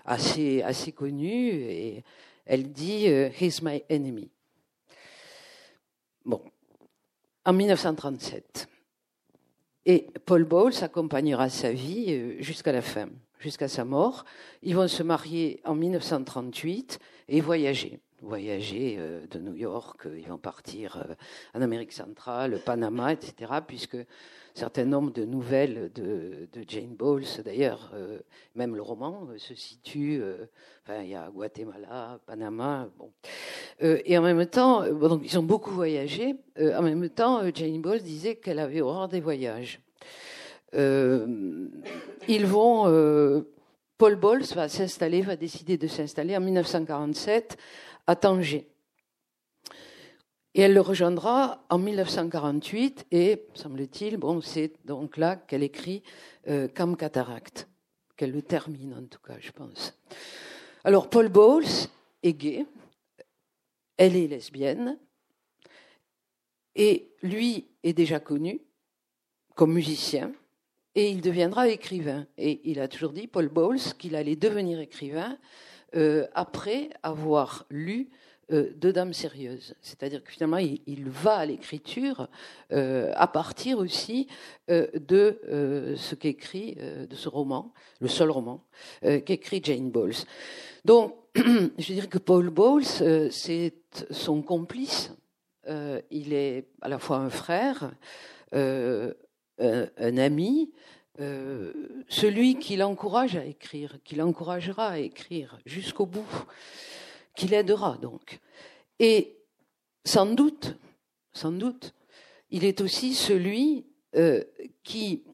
[0.04, 2.04] assez, assez connue, et
[2.44, 4.30] elle dit euh, He's my enemy.
[6.24, 6.42] Bon,
[7.44, 8.68] en 1937.
[9.84, 14.24] Et Paul Bowles accompagnera sa vie euh, jusqu'à la fin, jusqu'à sa mort.
[14.62, 20.38] Ils vont se marier en 1938 et voyager voyager euh, de New York, ils vont
[20.38, 21.04] partir
[21.54, 23.98] en Amérique centrale, Panama, etc., puisque
[24.54, 27.24] certain nombre de nouvelles de, Jane Bowles.
[27.44, 28.18] D'ailleurs, euh,
[28.54, 30.46] même le roman euh, se situe, euh,
[31.02, 32.88] il y a Guatemala, Panama.
[32.98, 33.10] Bon.
[33.80, 36.34] et en même temps, donc, ils ont beaucoup voyagé.
[36.58, 39.80] en même temps, Jane Bowles disait qu'elle avait horreur des voyages.
[40.74, 43.44] ils vont.
[43.98, 47.56] Paul Bowles va s'installer, va décider de s'installer en 1947
[48.06, 48.68] à Tanger.
[50.54, 56.02] Et elle le rejoindra en 1948 et, semble-t-il, bon, c'est donc là qu'elle écrit
[56.48, 57.68] euh, Cam Cataract,
[58.16, 59.98] qu'elle le termine en tout cas, je pense.
[60.84, 61.88] Alors, Paul Bowles
[62.22, 62.66] est gay,
[63.96, 64.98] elle est lesbienne,
[66.74, 68.60] et lui est déjà connu
[69.54, 70.32] comme musicien,
[70.94, 72.26] et il deviendra écrivain.
[72.36, 75.38] Et il a toujours dit, Paul Bowles, qu'il allait devenir écrivain
[75.94, 78.10] euh, après avoir lu
[78.52, 79.74] euh, de dames sérieuses.
[79.80, 82.28] C'est-à-dire que finalement, il, va à l'écriture
[82.72, 84.26] euh, à partir aussi
[84.68, 88.64] euh, de ce qu'écrit, de ce roman, le seul roman
[89.00, 90.26] qu'écrit Jane Bowles.
[90.84, 92.84] Donc, je dirais que Paul Bowles,
[93.30, 93.74] c'est
[94.10, 95.12] son complice.
[96.10, 97.92] il est à la fois un frère,
[98.52, 99.12] un,
[99.58, 100.72] un, ami,
[101.18, 106.26] celui qui l'encourage à écrire, qui l'encouragera à écrire jusqu'au bout
[107.34, 108.40] qui l'aidera donc.
[108.98, 109.36] Et
[110.04, 110.76] sans doute,
[111.32, 111.94] sans doute,
[112.50, 114.42] il est aussi celui euh,
[114.84, 115.24] qui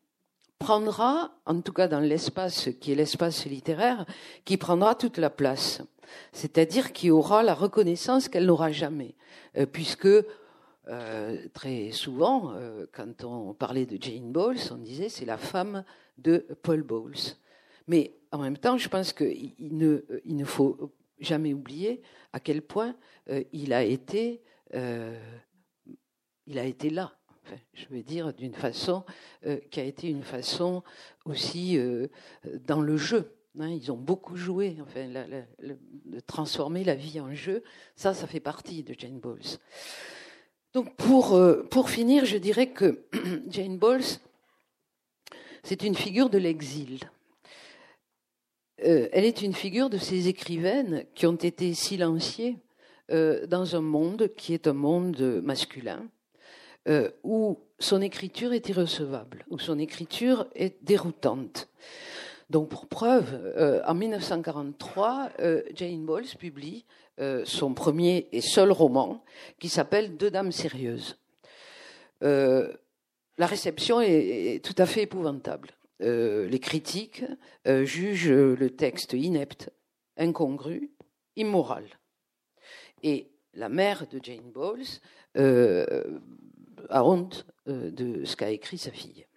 [0.59, 4.07] prendra, en tout cas dans l'espace qui est l'espace littéraire,
[4.45, 5.83] qui prendra toute la place.
[6.33, 9.15] C'est-à-dire qui aura la reconnaissance qu'elle n'aura jamais.
[9.57, 10.09] Euh, puisque
[10.89, 12.55] euh, très souvent,
[12.93, 15.85] quand on parlait de Jane Bowles, on disait c'est la femme
[16.19, 17.37] de Paul Bowles.
[17.87, 22.95] Mais en même temps, je pense qu'il ne, faut jamais oublier à quel point
[23.31, 24.43] euh, il a été,
[24.75, 25.19] euh,
[26.47, 27.19] il a été là.
[27.73, 29.05] je veux dire d'une façon
[29.47, 30.83] euh, qui a été une façon
[31.25, 31.79] aussi
[32.67, 33.35] dans le jeu.
[33.59, 33.71] Hein.
[33.71, 37.65] ils ont beaucoup joué, enfin, de transformer la vie en jeu.
[37.97, 39.59] Ça, ça fait partie de Jane Bowles.
[40.79, 41.37] Donc, pour,
[41.71, 43.03] pour finir, je dirais que
[43.51, 44.21] Jane Bowles,
[45.65, 47.01] c'est une figure de l'exil.
[48.77, 52.59] elle est une figure de ces écrivaines qui ont été silenciées
[53.09, 56.07] dans un monde qui est un monde masculin,
[57.25, 61.69] où son écriture est irrecevable, où son écriture est déroutante.
[62.51, 66.85] Donc, pour preuve, euh, en 1943, euh, Jane Bowles publie
[67.19, 69.25] euh, son premier et seul roman
[69.59, 71.19] qui s'appelle Deux dames sérieuses.
[72.21, 75.71] la réception est, tout à fait épouvantable.
[76.01, 77.25] les critiques
[77.65, 79.71] jugent le texte inepte,
[80.17, 80.91] incongru,
[81.37, 81.85] immoral.
[83.05, 85.01] Et la mère de Jane Bowles
[85.37, 89.29] a honte de ce qu'a écrit sa fille.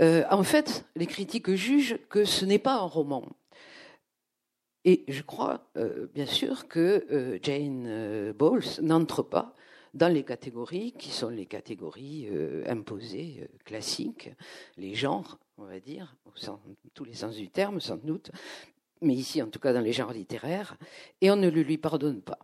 [0.00, 3.24] Euh, en fait, les critiques jugent que ce n'est pas un roman.
[4.84, 9.54] Et je crois, euh, bien sûr, que euh, Jane Bowles n'entre pas
[9.94, 12.28] dans les catégories qui sont les catégories
[12.66, 14.28] imposées, classiques,
[14.76, 16.16] les genres, on va dire,
[16.94, 18.32] tous les sens du terme, sans doute,
[19.02, 20.76] mais ici, en tout cas, dans les genres littéraires,
[21.20, 22.40] et on ne le lui pardonne pas.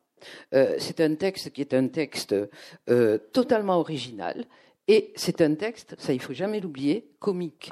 [0.52, 2.36] c'est un texte qui est un texte
[3.32, 4.46] totalement original
[4.86, 7.70] et c'est un texte, ça il faut jamais l'oublier, comique.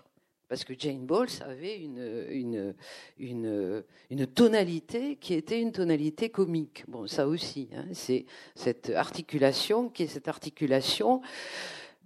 [0.48, 2.74] Parce que Jane Bowles avait une,
[3.18, 6.84] une, une, tonalité qui était une tonalité comique.
[6.88, 11.20] Bon, ça aussi, hein, c'est cette articulation qui est cette articulation,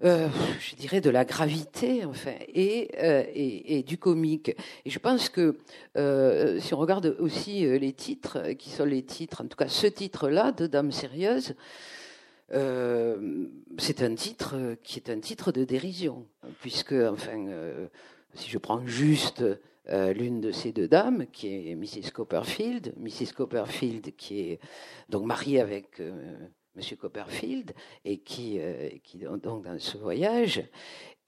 [0.03, 0.29] euh,
[0.59, 4.57] je dirais, de la gravité, enfin, et, euh, et, du comique.
[4.85, 5.59] Et je pense que
[5.97, 9.87] euh, si on regarde aussi les titres, qui sont les titres, en tout cas ce
[9.87, 11.55] titre-là, de Dame sérieuse,
[13.79, 16.27] c'est un titre qui est un titre de dérision,
[16.61, 17.47] puisque, enfin,
[18.35, 19.45] si je prends juste
[19.89, 22.13] euh, l'une de ces deux dames, qui est Mrs.
[22.13, 23.33] Copperfield, Mrs.
[23.37, 24.61] Copperfield qui est
[25.09, 26.01] donc mariée avec
[26.75, 27.73] Monsieur Copperfield
[28.05, 28.59] et qui,
[29.03, 30.65] qui donc dans ce voyage,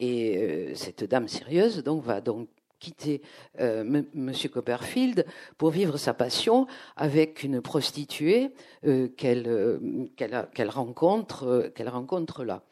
[0.00, 2.48] et cette dame sérieuse va donc
[2.84, 3.22] quitter
[3.60, 5.24] euh, Monsieur Copperfield
[5.56, 8.50] pour vivre sa passion avec une prostituée
[8.86, 12.62] euh, euh, qu'elle rencontre là.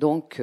[0.00, 0.42] Donc,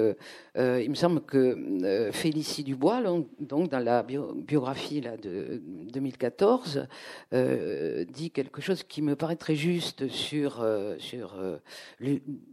[0.55, 3.01] il me semble que Félicie Dubois,
[3.39, 6.87] donc dans la biographie là, de 2014,
[7.33, 10.65] dit quelque chose qui me paraît très juste sur,
[10.99, 11.35] sur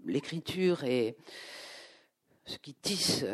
[0.06, 1.16] l'écriture et
[2.46, 3.24] ce qui tisse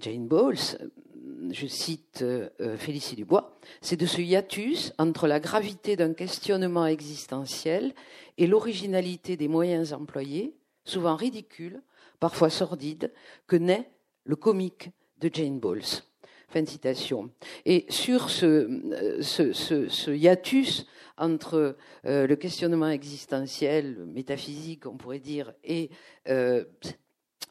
[0.00, 0.78] Jane Bowles,
[1.50, 7.94] je cite euh, Félicie Dubois, c'est de ce hiatus entre la gravité d'un questionnement existentiel
[8.36, 10.54] et l'originalité des moyens employés,
[10.84, 11.82] souvent ridicules,
[12.20, 13.12] parfois sordides,
[13.46, 13.90] que naît
[14.24, 16.02] le comique de Jane Bowles.
[16.48, 17.30] Fin de citation.
[17.66, 20.86] Et sur ce, euh, hiatus
[21.18, 21.76] entre
[22.06, 25.90] euh, le questionnement existentiel, métaphysique, on pourrait dire, et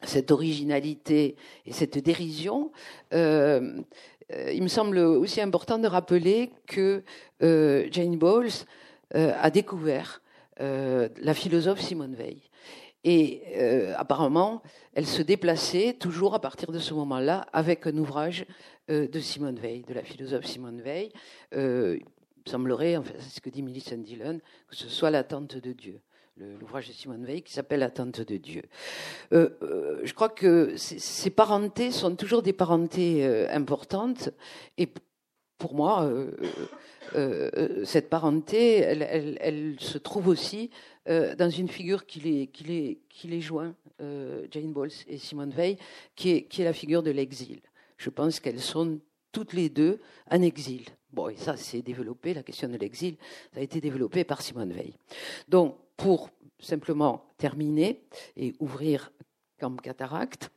[0.02, 2.72] cette originalité et cette dérision,
[3.14, 3.80] euh,
[4.32, 7.02] euh, il me semble aussi important de rappeler que
[7.42, 8.66] euh, Jane Bowles
[9.14, 10.20] a découvert
[10.60, 12.42] la philosophe Simone Veil.
[13.04, 13.42] Et
[13.96, 14.60] apparemment,
[14.92, 18.44] elle se déplaçait toujours à partir de ce moment-là avec un ouvrage
[18.88, 21.12] de Simone Veil, de la philosophe Simone Veil.
[21.52, 22.00] il
[22.44, 26.00] semblerait, enfin, c'est ce que dit Millicent Dillon, que ce soit l'attente de Dieu
[26.60, 28.62] l'ouvrage de Simone Veil qui s'appelle Attente de Dieu.
[29.32, 34.30] Euh, euh, je crois que ces parentés sont toujours des parentés euh, importantes
[34.76, 34.88] et
[35.58, 36.10] pour moi,
[37.84, 40.70] cette parenté, elle, se trouve aussi
[41.06, 45.76] dans une figure qui les, joint, Jane Bowles et Simone Veil,
[46.14, 47.60] qui est, la figure de l'exil.
[47.96, 49.00] Je pense qu'elles sont
[49.32, 50.84] toutes les deux en exil.
[51.12, 53.16] Bon, et ça, c'est développé, la question de l'exil,
[53.52, 54.94] ça a été développé par Simone Veil.
[55.48, 58.02] Donc, pour simplement terminer
[58.36, 59.12] et ouvrir
[59.58, 60.50] comme cataracte,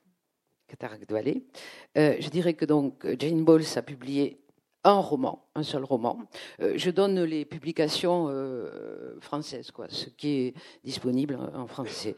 [0.67, 1.43] cataracte vallée,
[1.97, 4.41] euh, je dirais que donc Jane Bowles a publié
[4.83, 6.19] un roman, un seul roman.
[6.61, 12.15] Euh, je donne les publications euh, françaises, quoi, ce qui est disponible en, français.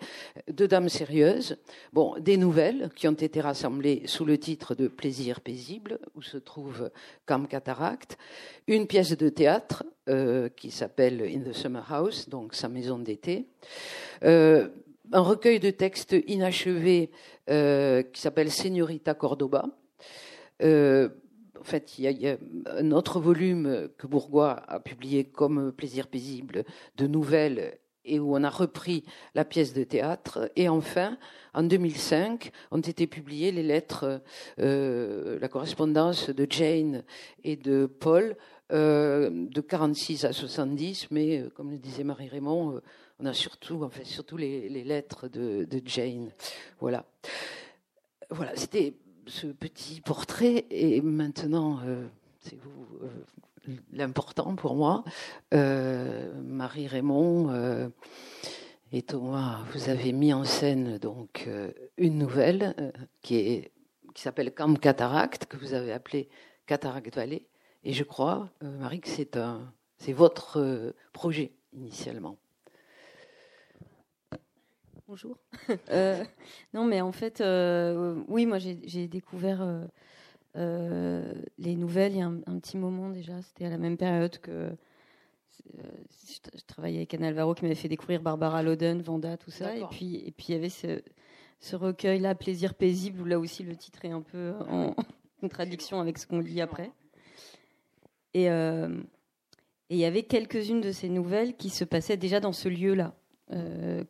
[0.50, 1.58] Deux dames sérieuses,
[1.92, 6.38] bon, des nouvelles qui ont été rassemblées sous le titre de Plaisir paisible, où se
[6.38, 6.90] trouve
[7.26, 8.18] Camp Cataract,
[8.68, 13.48] une pièce de théâtre euh, qui s'appelle In the Summer House, donc sa maison d'été,
[14.22, 17.12] un recueil de textes inachevés
[17.46, 19.66] qui s'appelle Señorita Cordoba
[21.64, 26.66] en fait, il y, a, un autre volume que Bourgois a publié comme Plaisir paisible
[26.98, 30.52] de nouvelles et où on a repris la pièce de théâtre.
[30.58, 31.18] Et enfin,
[31.54, 34.22] en 2005, ont été publiées les lettres,
[34.60, 37.06] euh, la correspondance de Jane
[37.46, 38.36] et de Paul
[38.74, 42.82] euh, de 46 à 70, mais euh, comme le disait Marie-Raymond,
[43.20, 46.30] on a surtout, en fait, surtout les, lettres de, de, Jane.
[46.82, 47.06] Voilà.
[48.30, 48.96] Voilà, c'était
[49.28, 50.66] ce petit portrait.
[50.70, 52.08] Et maintenant, euh,
[52.42, 52.58] c'est
[53.92, 55.04] l'important pour moi.
[55.52, 57.92] Marie Raymond
[58.92, 61.50] et Thomas, vous avez mis en scène donc
[61.98, 63.72] une nouvelle qui est
[64.14, 66.30] qui s'appelle Camp Cataract, que vous avez appelé
[66.68, 67.48] Cataract Valley.
[67.84, 72.38] Et je crois, Marie, que c'est un, c'est votre projet initialement.
[75.08, 75.38] Bonjour.
[75.90, 76.24] Euh,
[76.74, 79.86] non, mais en fait, euh, oui, moi j'ai découvert
[80.56, 83.42] euh, les nouvelles il y a un, petit moment déjà.
[83.42, 84.72] C'était à la même période que
[85.78, 89.76] je, travaillais avec Anne Alvaro qui m'avait fait découvrir Barbara Loden, Vanda, tout ça.
[89.76, 91.02] Et puis, et puis il y avait ce,
[91.60, 94.96] ce recueil-là, Plaisir paisible, où là aussi le titre est un peu en
[95.42, 96.92] contradiction avec ce qu'on lit après.
[98.34, 103.16] Et il y avait quelques-unes de ces nouvelles qui se passaient déjà dans ce lieu-là,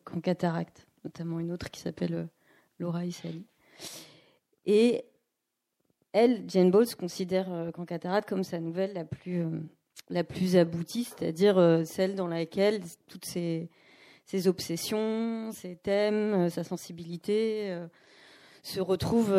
[0.04, 2.26] qu'en cataracte notamment une autre qui s'appelle euh,
[2.80, 3.46] Laura Isali.
[4.66, 5.06] Et
[6.14, 9.60] elle, Jane Bowles, considère euh, qu'en cataracte comme sa nouvelle la plus, euh,
[10.10, 13.70] la plus aboutie, c'est-à-dire celle dans laquelle toutes ses,
[14.26, 17.78] ses obsessions, ses thèmes, sa sensibilité
[18.64, 19.36] se retrouvent,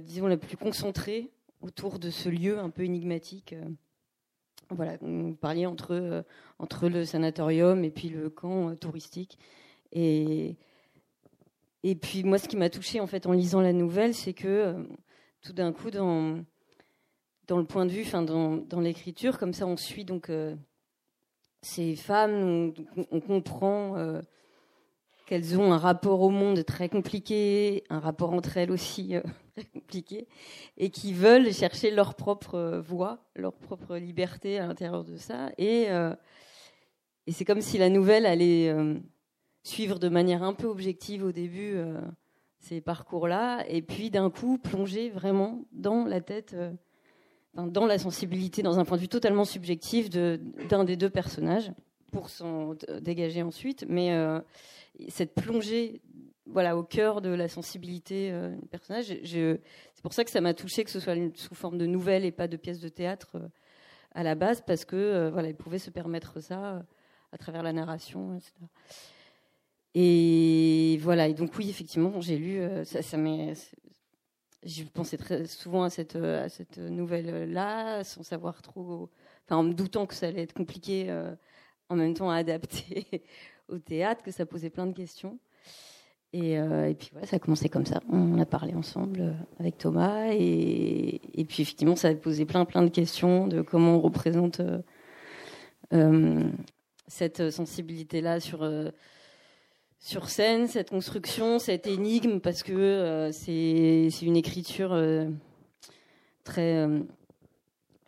[0.00, 3.54] disons, la plus concentrée autour de ce lieu un peu énigmatique.
[4.70, 6.24] Voilà, vous parliez entre,
[6.58, 9.38] entre le sanatorium et puis le camp touristique.
[9.92, 10.56] Et
[11.82, 14.48] et puis moi, ce qui m'a touché en fait en lisant la nouvelle, c'est que
[14.48, 14.82] euh,
[15.42, 16.44] tout d'un coup, dans,
[17.46, 20.54] dans le point de vue, dans, dans l'écriture, comme ça, on suit donc euh,
[21.62, 22.74] ces femmes,
[23.10, 24.20] on, comprend euh,
[25.30, 29.14] qu'elles ont un rapport au monde très compliqué, un rapport entre elles aussi
[29.54, 30.28] très compliqué,
[30.76, 35.50] et qui veulent chercher leur propre voie, leur propre liberté à l'intérieur de ça.
[35.56, 35.86] Et,
[37.26, 38.74] et c'est comme si la nouvelle allait
[39.62, 42.00] suivre de manière un peu objective au début euh,
[42.58, 46.72] ces parcours-là, et puis d'un coup plonger vraiment dans la tête, euh,
[47.54, 51.72] dans la sensibilité, dans un point de vue totalement subjectif d'un des deux personnages,
[52.10, 53.84] pour s'en dégager ensuite.
[53.88, 54.40] Mais euh,
[55.08, 56.00] cette plongée
[56.46, 60.82] voilà, au cœur de la sensibilité du personnage, c'est pour ça que ça m'a touché
[60.82, 63.36] que ce soit sous forme de nouvelle et pas de pièce de théâtre
[64.12, 66.82] à la base, parce que voilà, il pouvait se permettre ça
[67.30, 68.52] à travers la narration, etc.
[69.94, 73.16] Et voilà, et donc oui, effectivement, j'ai lu, euh, ça, ça
[74.62, 79.10] je pensais très souvent à cette, euh, à cette nouvelle-là, sans savoir trop,
[79.48, 81.34] en me doutant que ça allait être compliqué euh,
[81.90, 83.06] en même temps à adapter
[83.68, 85.38] au théâtre, que ça posait plein de questions.
[86.32, 88.00] Et, et puis voilà, ça a commencé comme ça.
[88.08, 92.88] On a parlé ensemble avec Thomas, et, puis effectivement, ça a posé plein, plein de
[92.88, 94.62] questions de comment on représente
[97.08, 98.64] cette sensibilité-là sur
[100.00, 105.28] sur scène, cette construction, cette énigme, parce que euh, c'est une écriture euh,
[106.42, 107.00] très, euh,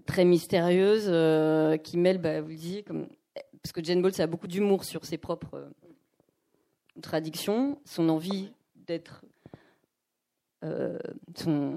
[0.07, 1.05] très mystérieuse
[1.83, 3.07] qui mêle, bah, vous le disiez, comme,
[3.63, 5.71] parce que Jane Bowles a beaucoup d'humour sur ses propres
[6.95, 9.25] contradictions, son envie d'être.
[11.35, 11.77] Son,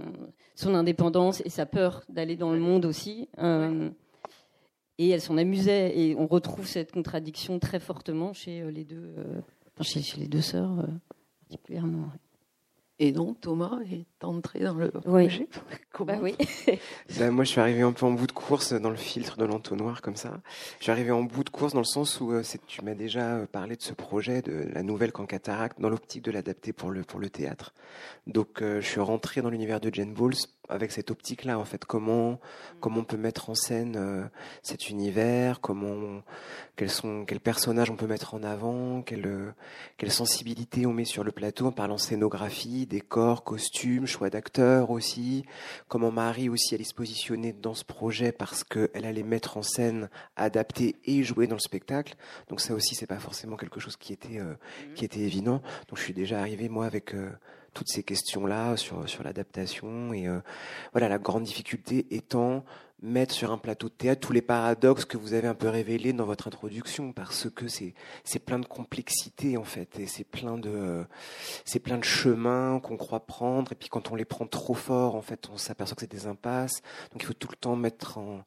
[0.53, 3.27] son, indépendance et sa peur d'aller dans le monde aussi.
[4.99, 5.97] et elle s'en amusait.
[5.99, 9.15] Et on retrouve cette contradiction très fortement chez les deux
[9.83, 10.87] chez, les deux sœurs euh,
[11.41, 12.09] particulièrement.
[12.97, 15.47] Et donc Thomas est entré dans le projet.
[15.99, 16.35] Bah oui.
[17.19, 19.45] Bah, moi, je suis arrivé un peu en bout de course dans le filtre de
[19.45, 20.41] l'entonnoir comme ça.
[20.79, 23.35] Je suis arrivé en bout de course dans le sens où euh, tu m'as déjà
[23.35, 26.89] euh, parlé de ce projet de la nouvelle qu'en cataracte dans l'optique de l'adapter pour
[26.89, 27.73] le pour le théâtre.
[28.27, 30.35] Donc, je suis rentré dans l'univers de Jane Bowles
[30.69, 32.37] avec cette optique-là, en fait, comment mm.
[32.79, 34.23] comment on peut mettre en scène euh,
[34.61, 36.21] cet univers, comment
[36.75, 39.51] quels sont quels personnages on peut mettre en avant, quelle euh,
[39.97, 45.45] quelle sensibilité on met sur le plateau en parlant scénographie, décor, costumes, choix d'acteurs aussi,
[45.87, 50.09] comment Marie aussi allait se positionner dans ce projet parce qu'elle allait mettre en scène,
[50.35, 52.15] adapter et jouer dans le spectacle.
[52.49, 54.93] Donc ça aussi, c'est pas forcément quelque chose qui était euh, mm.
[54.95, 55.61] qui était évident.
[55.89, 57.13] Donc je suis déjà arrivé moi avec
[57.75, 60.13] toutes ces questions-là sur, sur l'adaptation.
[60.13, 60.39] Et euh,
[60.93, 62.65] voilà, la grande difficulté étant
[63.05, 66.13] mettre sur un plateau de théâtre tous les paradoxes que vous avez un peu révélés
[66.13, 67.93] dans votre introduction, parce que c'est
[68.45, 71.05] plein de complexité en fait, et c'est plein de
[71.63, 75.15] c'est plein de chemins qu'on croit prendre, et puis quand on les prend trop fort,
[75.15, 76.81] en fait, on s'aperçoit que c'est des impasses.
[77.11, 78.43] Donc il faut tout le temps mettre en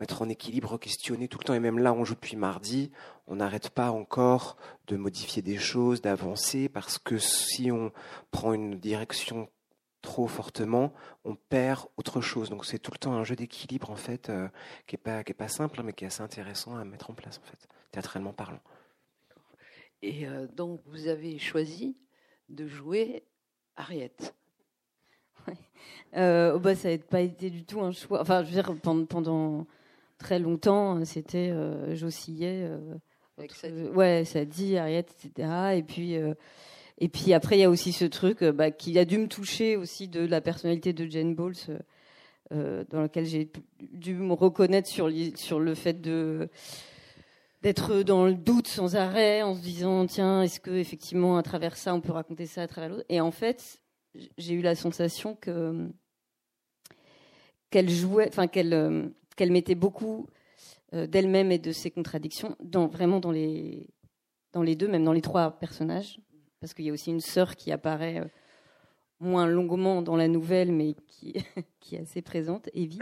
[0.00, 1.54] mettre en équilibre, questionner tout le temps.
[1.54, 2.90] Et même là, on joue depuis mardi,
[3.26, 7.92] on n'arrête pas encore de modifier des choses, d'avancer, parce que si on
[8.30, 9.48] prend une direction
[10.02, 10.92] trop fortement,
[11.24, 12.50] on perd autre chose.
[12.50, 14.48] Donc c'est tout le temps un jeu d'équilibre en fait, euh,
[14.86, 17.10] qui est pas qui est pas simple, hein, mais qui est assez intéressant à mettre
[17.10, 18.60] en place en fait, théâtralement parlant.
[20.02, 21.96] Et euh, donc vous avez choisi
[22.48, 23.24] de jouer
[23.76, 24.34] Ariette.
[26.14, 28.20] Euh, oh, bah, ça n'a pas été du tout un choix.
[28.20, 29.66] Enfin, je veux dire, pendant, pendant
[30.18, 32.68] très longtemps, c'était, euh, j'oscillais.
[32.68, 35.74] Euh, ouais, ça dit, Ariette, etc.
[35.76, 36.34] Et puis, euh,
[36.98, 39.28] et puis après, il y a aussi ce truc euh, bah, qui a dû me
[39.28, 41.78] toucher aussi de la personnalité de Jane Bowles, euh,
[42.52, 48.96] euh, dans laquelle j'ai dû me reconnaître sur, le fait d'être dans le doute sans
[48.96, 52.62] arrêt, en se disant tiens, est-ce que effectivement à travers ça on peut raconter ça
[52.62, 53.06] à travers l'autre?
[53.08, 53.80] Et en fait,
[54.36, 55.88] j'ai eu la sensation que
[57.70, 60.26] qu'elle jouait, enfin qu'elle qu'elle mettait beaucoup
[60.92, 63.88] d'elle-même et de ses contradictions vraiment dans les
[64.52, 66.18] deux, même dans les trois personnages,
[66.62, 68.28] parce qu'il y a aussi une sœur qui apparaît euh,
[69.18, 71.34] moins longuement dans la nouvelle, mais qui
[71.92, 73.00] est assez présente, Evie,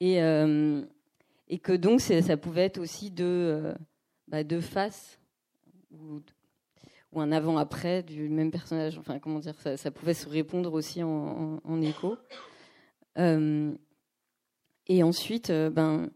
[0.00, 0.82] et euh,
[1.62, 3.74] que donc ça pouvait être aussi deux euh,
[4.28, 5.18] bah, faces
[5.90, 6.20] ou
[7.16, 8.98] un avant-après du même personnage.
[8.98, 12.18] Enfin, comment dire, ça, pouvait se répondre aussi en, écho.
[13.16, 16.10] Et ensuite, ben,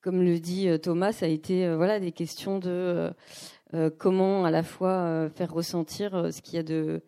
[0.00, 3.12] comme le dit Thomas, ça a été voilà des questions de
[3.98, 7.02] comment à la fois euh, faire ressentir euh, ce qu'il y a de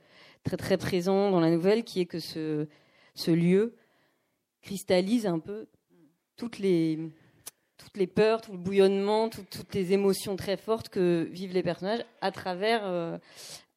[0.45, 2.67] très très présent dans la nouvelle, qui est que ce,
[3.27, 3.75] lieu
[4.63, 5.67] cristallise un peu
[6.37, 7.13] toutes les
[8.15, 12.31] peurs, tout le bouillonnement, tout- toutes les émotions très fortes que vivent les personnages à
[12.31, 13.19] travers euh,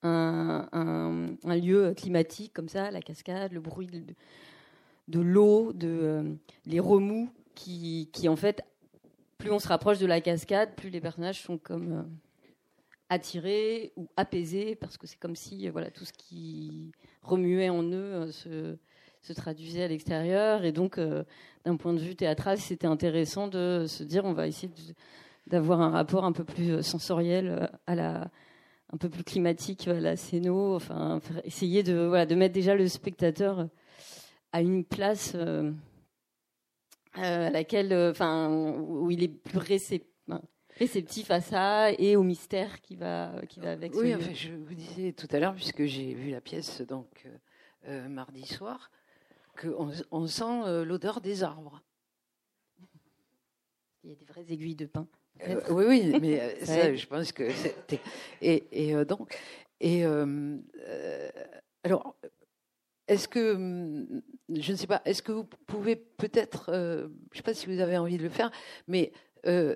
[0.03, 3.87] un, lieu climatique comme ça, la cascade, le bruit
[5.07, 6.33] de, l'eau, de euh,
[6.65, 8.63] les remous qui, en fait,
[9.37, 12.03] plus on se rapproche de la cascade, plus les personnages sont comme euh,
[13.13, 16.91] attirés ou apaisés parce que c'est comme si euh, voilà tout ce qui
[17.21, 18.77] remuait en eux euh, se,
[19.21, 20.65] se traduisait à l'extérieur.
[20.65, 21.23] Et donc euh,
[21.63, 24.71] d'un point de vue théâtral c'était intéressant de se dire on va essayer
[25.45, 28.31] d'avoir un rapport un peu plus sensoriel à la
[28.91, 30.75] un peu plus climatique à la scéno.
[30.75, 33.67] Enfin essayer de voilà de mettre déjà le spectateur
[34.51, 35.35] à une place
[37.13, 40.07] à laquelle enfin où il est plus récep-
[40.75, 44.51] enfin, réceptif à ça et au mystère qui va qui va avec Oui, enfin, je
[44.51, 47.37] vous disais tout à l'heure, puisque j'ai vu la pièce donc euh,
[47.87, 48.91] euh, mardi soir,
[49.59, 51.81] qu'on on sent euh, l'odeur des arbres.
[54.03, 55.07] il y a des vraies aiguilles de pin
[55.47, 57.99] Euh, oui, oui, mais Ça je pense que c'était.
[58.41, 59.35] Et, et donc,
[59.79, 60.03] et
[61.83, 62.15] alors,
[63.07, 67.37] est-ce que, hum, je ne sais pas, est-ce que vous pouvez peut-être, euh, je ne
[67.37, 68.51] sais pas si vous avez envie de le faire,
[68.87, 69.11] mais
[69.45, 69.75] euh,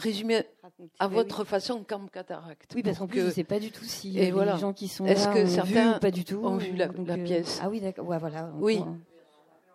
[0.00, 0.90] résumer Racontez.
[0.98, 3.70] à Oui, votre façon Camp Cataract Oui, parce qu'en plus, que- je sais pas du
[3.70, 4.56] tout si Et les voilà.
[4.56, 6.44] gens qui sont Est-ce là que ont certains vu ou pas du tout.
[6.44, 8.06] ont vu la- donc, la pièce Ah oui, d'accord.
[8.08, 8.50] Ouais, voilà.
[8.56, 8.80] Oui.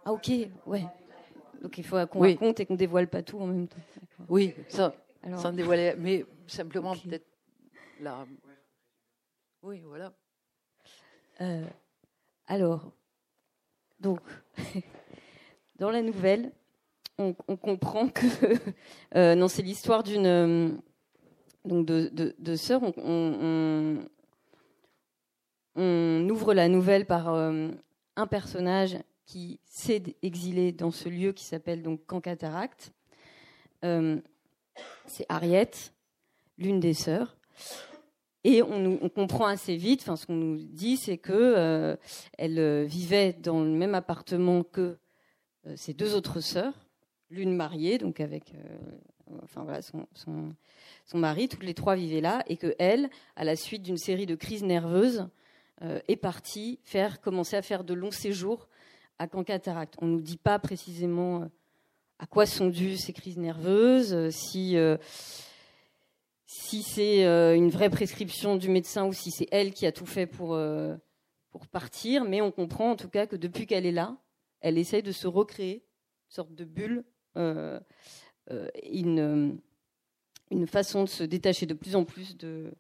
[0.03, 0.31] Ah ok,
[0.67, 0.83] ouais.
[1.61, 2.33] Donc il faut qu'on Oui.
[2.33, 3.77] raconte et qu'on dévoile pas tout en même temps.
[3.95, 4.25] D'accord.
[4.29, 7.25] Oui, ça, Alors, sans dévoiler, mais simplement peut-être
[8.01, 8.25] là.
[9.63, 10.13] Oui, voilà.
[11.41, 11.65] euh,
[12.47, 12.91] alors,
[13.99, 14.19] donc,
[15.79, 16.51] dans la nouvelle,
[17.17, 18.25] on, comprend que
[19.15, 20.69] euh, non, c'est l'histoire d'une euh,
[21.63, 22.81] donc de, de, sœurs.
[22.97, 24.05] On,
[25.75, 27.69] ouvre la nouvelle par euh,
[28.15, 32.21] un personnage qui s'est exilé dans ce lieu qui s'appelle donc Camp
[35.07, 35.71] c'est Harriet,
[36.57, 37.37] l'une des sœurs.
[38.43, 41.97] Et on, comprend assez vite, enfin ce qu'on nous dit, c'est que
[42.37, 44.97] elle vivait dans le même appartement que
[45.75, 46.84] ses deux autres sœurs,
[47.29, 50.05] l'une mariée, donc avec, euh, enfin voilà, son,
[51.13, 54.35] mari, toutes les trois vivaient là, et que elle, à la suite d'une série de
[54.35, 55.27] crises nerveuses,
[55.81, 58.69] euh, est partie faire, commencer à faire de longs séjours
[59.19, 59.95] à Camp Cataract.
[60.01, 61.45] On nous dit pas précisément euh,
[62.19, 64.77] à quoi sont dues ces crises nerveuses, si
[66.47, 67.23] si c'est
[67.57, 70.57] une vraie prescription du médecin ou si c'est elle qui a tout fait pour,
[71.49, 74.15] pour partir, mais on comprend en tout cas que depuis qu'elle est là,
[74.61, 75.83] elle essaye de se recréer,
[76.29, 77.03] une sorte de bulle,
[77.35, 79.59] une,
[80.51, 82.71] une façon de se détacher de plus en plus de,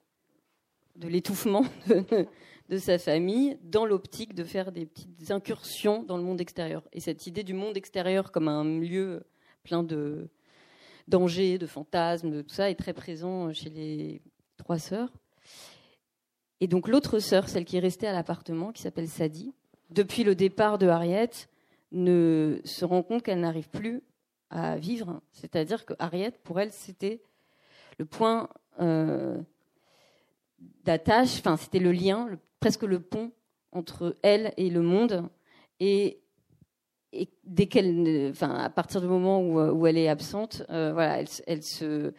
[0.95, 2.27] de l'étouffement de,
[2.69, 6.83] de sa famille, dans l'optique de faire des petites incursions dans le monde extérieur.
[6.93, 9.23] Et cette idée du monde extérieur comme un lieu
[9.63, 10.29] plein de
[11.07, 14.21] dangers, de fantasmes, de tout ça est très présent chez les
[14.57, 15.11] trois sœurs.
[16.61, 19.53] Et donc l'autre sœur, celle qui est restée à l'appartement, qui s'appelle Sadie,
[19.89, 21.29] depuis le départ de Harriet,
[21.91, 24.01] ne se rend compte qu'elle n'arrive plus
[24.49, 25.21] à vivre.
[25.31, 27.21] C'est-à-dire que Harriet, pour elle, c'était
[27.97, 29.41] le point euh,
[30.83, 32.29] d'attache, enfin c'était le lien,
[32.59, 33.31] presque le pont
[33.71, 35.29] entre elle et le monde.
[35.79, 36.21] Et,
[37.45, 41.63] dès qu'elle, enfin à partir du moment où, euh, elle est absente, euh, voilà, elle,
[41.63, 42.13] se-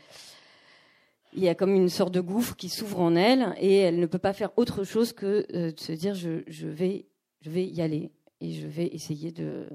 [1.35, 4.07] il y a comme une sorte de gouffre qui s'ouvre en elle et elle ne
[4.07, 7.07] peut pas faire autre chose que de se dire je vais,
[7.41, 8.11] je vais y aller
[8.41, 9.69] et je vais essayer de,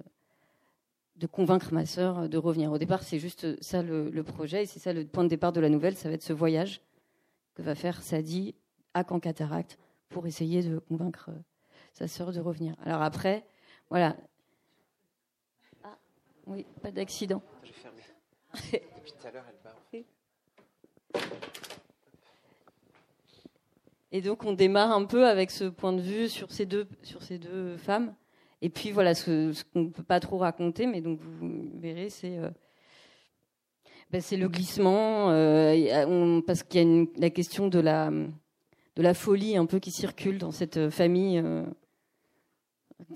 [1.16, 2.72] de convaincre ma sœur de revenir.
[2.72, 5.60] Au départ, c'est juste ça le, projet, et c'est ça le point de départ de
[5.60, 6.82] la nouvelle, ça va être ce voyage
[7.54, 8.56] que va faire Sadie
[8.94, 9.78] à Cancataract
[10.10, 11.40] pour essayer de convaincre euh,
[11.94, 12.76] sa sœur de revenir.
[12.84, 13.46] Alors après,
[13.90, 14.16] voilà.
[15.84, 15.98] Ah,
[16.48, 17.42] oui, pas d'accident.
[17.64, 18.02] J'ai fermé.
[18.96, 19.62] Depuis tout à l'heure, elle
[24.14, 27.24] Et donc on démarre un peu avec ce point de vue sur ces deux, sur
[27.24, 28.14] ces deux femmes.
[28.62, 32.38] Et puis voilà, ce, qu'on ne peut pas trop raconter, mais donc vous verrez, c'est
[32.38, 32.50] euh,
[34.20, 39.80] c'est le glissement, euh, parce qu'il y a la question de la, folie un peu
[39.80, 41.40] qui circule dans cette famille.
[41.40, 41.64] Euh,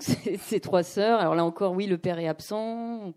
[0.00, 1.20] ces trois sœurs.
[1.20, 3.12] Alors là encore, oui, le père est absent.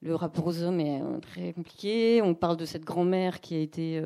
[0.00, 2.22] le rapport aux hommes est très compliqué.
[2.22, 4.02] On parle de cette grand-mère qui a été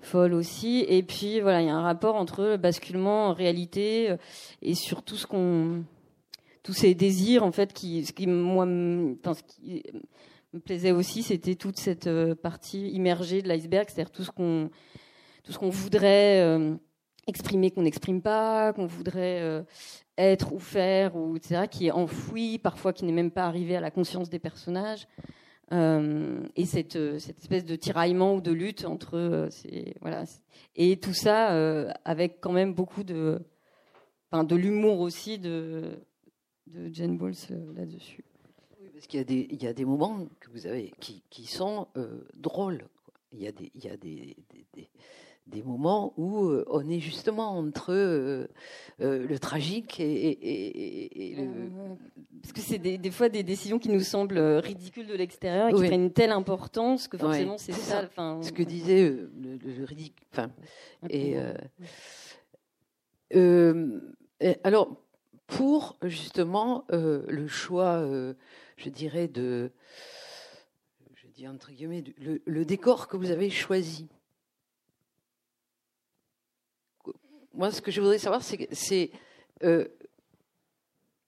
[0.00, 0.84] folle aussi.
[0.88, 4.16] Et puis voilà, il y a un rapport entre le basculement, réalité,
[4.62, 5.84] et sur tout ce qu'on
[6.62, 9.82] tous ces désirs en fait qui ce qui moi enfin, ce qui
[10.52, 14.70] me plaisait aussi c'était toute cette euh, partie immergée de l'iceberg c'est-à-dire tout ce qu'on
[15.44, 16.74] tout ce qu'on voudrait euh,
[17.26, 19.62] exprimer qu'on n'exprime pas qu'on voudrait euh,
[20.18, 23.80] être ou faire ou etc qui est enfoui parfois qui n'est même pas arrivé à
[23.80, 25.06] la conscience des personnages.
[25.72, 29.48] Et cette, cette espèce de tiraillement ou de lutte entre
[30.00, 30.24] voilà
[30.74, 33.40] et tout ça avec quand même beaucoup de
[34.32, 36.00] enfin de l'humour aussi de
[36.74, 38.24] de Jane Bowles euh, là-dessus.
[38.80, 41.22] Oui, parce qu'il y, a des, il y a des moments que vous avez qui,
[41.30, 42.86] qui sont euh, drôles.
[43.32, 44.36] Il y a des, il y a des,
[44.74, 44.88] des,
[45.46, 47.92] des moments où euh, on est justement entre
[48.98, 51.70] le tragique et, le...
[52.42, 55.86] Parce que c'est des, fois des décisions qui nous semblent ridicules de l'extérieur et qui
[55.86, 58.04] prennent une telle importance que forcément c'est ça.
[58.04, 59.30] Enfin, Ce que disait le,
[59.64, 60.26] le, ridicule.
[60.32, 60.50] Enfin,
[61.08, 61.36] et,
[63.30, 64.96] et, alors,
[65.50, 68.34] pour justement euh, le choix, euh,
[68.76, 69.72] je dirais, de,
[71.14, 74.08] je dis entre guillemets, le, décor que vous avez choisi.
[77.52, 79.10] Moi, ce que je voudrais savoir, c'est,
[79.64, 79.88] euh,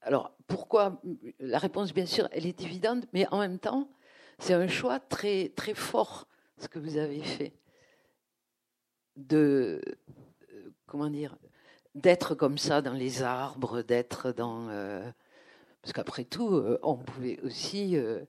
[0.00, 1.02] alors pourquoi
[1.40, 3.90] La réponse, bien sûr, elle est évidente, mais en même temps,
[4.38, 7.52] c'est un choix très très fort ce que vous avez fait
[9.16, 9.82] de
[10.86, 11.36] comment dire
[11.94, 14.68] d'être comme ça dans les arbres, d'être dans.
[14.68, 15.02] Euh,
[15.82, 17.96] parce qu'après tout, euh, on pouvait aussi.
[17.96, 18.20] Euh,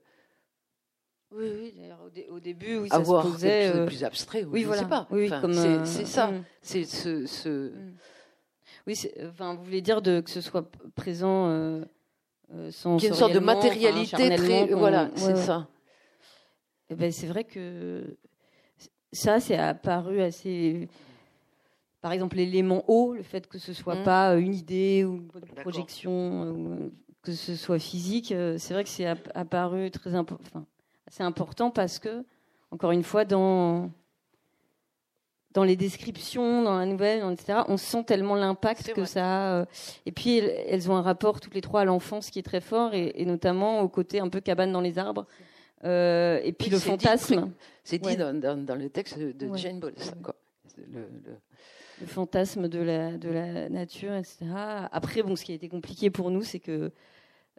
[1.30, 2.00] oui, oui, d'ailleurs,
[2.30, 3.48] au, début, oui, ça avoir se posait.
[3.48, 4.82] Quelque chose de plus abstrait, oui, je voilà.
[4.82, 5.06] sais pas.
[5.10, 6.28] Oui, enfin, c'est ça.
[6.28, 6.44] Mm.
[6.62, 7.26] C'est ce.
[7.26, 7.70] ce...
[7.70, 7.94] Mm.
[8.86, 11.84] Oui, enfin, vous voulez dire de, que ce soit présent euh,
[12.70, 12.96] sans.
[12.96, 14.66] Qu'il y ait une sorte de matérialité très.
[14.74, 15.68] Voilà, c'est ça.
[16.90, 18.16] Eh ben, c'est vrai que
[19.12, 20.88] ça, c'est apparu assez
[22.04, 24.02] par exemple l'élément eau, le fait que ce soit mmh.
[24.02, 26.90] pas euh, une idée ou une projection, euh,
[27.22, 30.66] que ce soit physique, euh, c'est vrai que c'est apparu très important,
[31.06, 32.26] assez important parce que,
[32.70, 33.90] encore une fois, dans
[35.52, 39.66] dans les descriptions, dans la nouvelle, etc., on sent tellement l'impact que ça a.
[40.04, 42.92] Et puis, elles, ont un rapport toutes les trois à l'enfance qui est très fort,
[42.92, 45.26] et, notamment au côté un peu cabane dans les arbres.
[45.84, 47.50] et puis le fantasme.
[47.82, 49.80] C'est dit, dans, dans, le texte de Jane.
[49.80, 51.38] Le, le
[52.06, 54.46] fantasme de la, de la nature, etc.
[54.90, 56.92] Après, bon, ce qui a été compliqué pour nous, c'est que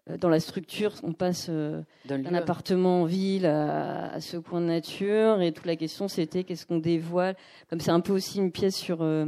[0.09, 4.67] euh, dans la structure, on passe euh, d'un appartement en ville à, ce coin de
[4.67, 7.35] nature, et toute la question, c'était qu'est-ce qu'on dévoile.
[7.69, 9.01] Comme c'est un peu aussi une pièce sur.
[9.01, 9.25] Euh,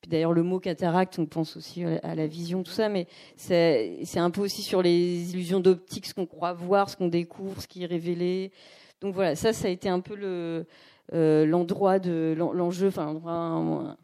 [0.00, 4.18] puis d'ailleurs, le mot cataracte, on pense aussi à la vision, tout ça, mais c'est
[4.18, 7.66] un peu aussi sur les illusions d'optique, ce qu'on croit voir, ce qu'on découvre, ce
[7.66, 8.52] qui est révélé.
[9.00, 10.66] Donc voilà, ça, ça a été un peu le
[11.12, 13.96] l'endroit de l'enjeu, enfin l'endroit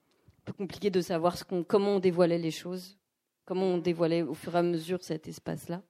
[0.53, 2.99] compliqué de savoir ce comment on dévoilait les choses,
[3.45, 5.83] comment on dévoilait au fur et à mesure cet espace-là.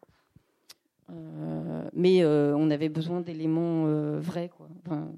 [1.11, 4.68] Euh, mais euh, on avait besoin d'éléments euh, vrais, quoi.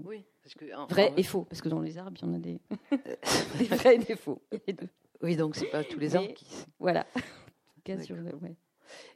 [0.05, 2.39] oui, parce que, vrais et faux, parce que dans les arbres, il y en a
[2.39, 2.59] des,
[3.59, 4.41] des vrais et des faux.
[5.23, 6.45] Oui, donc c'est pas tous les arbres qui.
[6.79, 7.07] Voilà.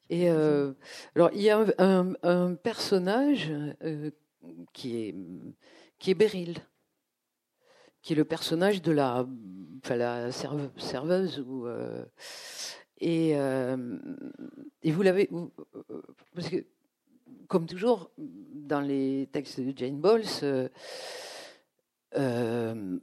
[0.09, 3.53] Et alors, il y a un, un personnage
[4.73, 5.15] qui est
[5.99, 6.55] qui est Beryl
[8.03, 9.27] qui est le personnage de la,
[9.85, 11.45] enfin, la serveuse.
[11.47, 12.05] Ou, euh,
[12.99, 13.99] et, euh,
[14.83, 15.29] et vous l'avez.
[15.33, 15.49] Euh,
[16.35, 16.65] parce que,
[17.49, 20.25] comme toujours, dans les textes de Jane Bowles,
[22.15, 23.01] il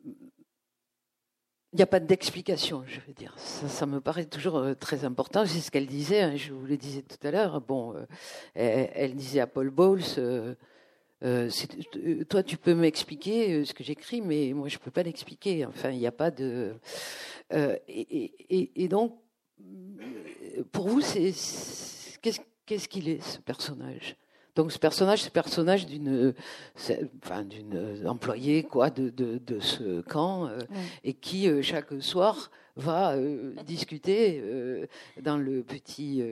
[1.73, 3.37] n'y a pas d'explication, je veux dire.
[3.37, 5.45] Ça, me paraît toujours très important.
[5.45, 7.61] C'est ce qu'elle disait, hein, je vous le disais tout à l'heure.
[7.61, 7.93] Bon,
[8.55, 10.03] elle, elle, disait à Paul Bowles
[11.23, 11.49] euh,
[11.95, 15.65] euh, toi, tu peux m'expliquer euh, ce que j'écris, mais moi, je peux pas l'expliquer.
[15.65, 16.75] Enfin, il n'y a pas de.
[17.51, 19.17] et, donc,
[20.71, 21.33] pour vous, c'est
[22.65, 24.15] qu'est-ce qu'il est ce personnage?
[24.55, 26.33] Donc ce personnage, c'est le personnage d'une,
[27.23, 30.49] enfin, d'une employée quoi de, de, de ce camp
[31.03, 33.15] et qui chaque soir va
[33.67, 34.43] discuter
[35.21, 36.23] dans le petit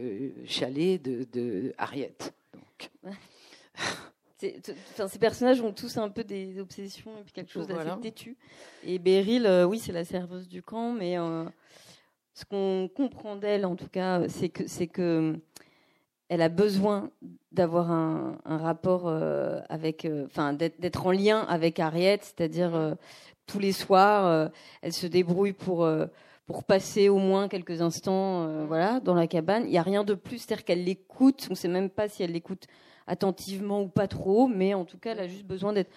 [0.47, 2.15] chalet de, de Harriet.
[2.53, 2.89] Donc.
[4.37, 8.37] ces personnages ont tous un peu des obsessions et puis quelque chose d'assez têtu.
[8.83, 11.45] Et Beryl, euh, oui, c'est la serveuse du camp, mais euh,
[12.33, 15.39] ce qu'on comprend d'elle, en tout cas, c'est que c'est que
[16.27, 17.11] elle a besoin
[17.51, 22.95] d'avoir un, rapport euh, avec, enfin, d'être en lien avec Harriet, c'est-à-dire
[23.45, 24.49] tous les soirs,
[24.81, 25.87] elle se débrouille pour
[26.47, 29.65] pour passer au moins quelques instants, voilà, dans la cabane.
[29.65, 31.45] Il n'y a rien de plus, c'est-à-dire qu'elle l'écoute.
[31.49, 32.65] On ne sait même pas si elle l'écoute
[33.07, 35.91] attentivement ou pas trop, mais en tout cas, elle a juste besoin d'être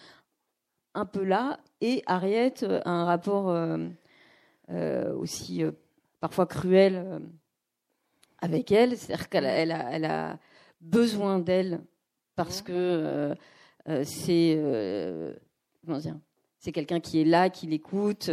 [0.94, 1.58] un peu là.
[1.80, 3.88] Et Harriet a un rapport euh,
[4.70, 5.72] euh, aussi euh,
[6.20, 7.20] parfois cruel
[8.38, 10.38] avec elle, c'est-à-dire qu'elle a, elle a,
[10.80, 11.80] besoin d'elle
[12.36, 13.34] parce que
[14.04, 14.56] c'est
[16.72, 18.30] quelqu'un qui est là, qui l'écoute.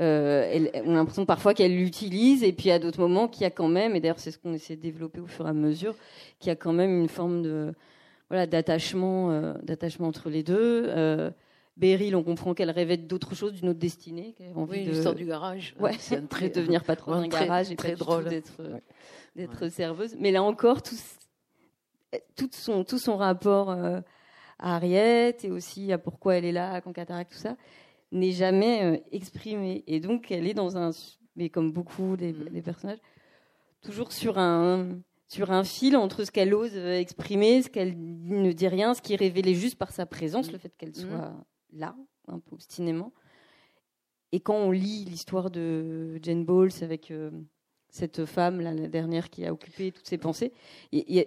[0.00, 3.50] Euh, on a l'impression parfois qu'elle l'utilise, et puis à d'autres moments qu'il y a
[3.50, 5.94] quand même, et d'ailleurs c'est ce qu'on essaie de développer au fur et à mesure,
[6.38, 7.74] qu'il y a quand même une forme de
[8.32, 10.86] voilà d'attachement, euh, d'attachement entre les deux.
[10.88, 11.30] Euh,
[11.76, 14.34] Beryl, on comprend qu'elle rêvait d'autre chose, d'une autre destinée.
[14.36, 15.76] Qu'elle oui, l'histoire du garage.
[15.78, 18.62] Ouais, c'est un très devenir patron d'un garage et très drôle d'être
[19.36, 20.16] d'être serveuse.
[20.18, 20.96] Mais là encore, tout,
[22.36, 24.02] tout son tout son rapport à
[24.58, 27.56] Harriet et aussi à pourquoi elle est là, à Cataracte, tout ça
[28.12, 29.82] n'est jamais euh, exprimée.
[29.86, 30.90] Et donc, elle est dans un,
[31.34, 32.62] mais comme beaucoup des, mm.
[32.62, 32.98] personnages,
[33.80, 35.00] toujours sur un,
[35.32, 39.00] sur un fil entre ce qu'elle ose euh, exprimer, ce qu'elle ne dit rien, ce
[39.00, 40.52] qui est révélé juste par sa présence, mm.
[40.52, 40.94] le fait qu'elle mm.
[40.94, 41.32] soit
[41.72, 41.96] là,
[42.28, 43.12] un peu obstinément.
[44.32, 47.30] Et quand on lit l'histoire de Jane Bowles avec euh,
[47.88, 50.52] cette femme, la dernière qui a occupé toutes ses pensées.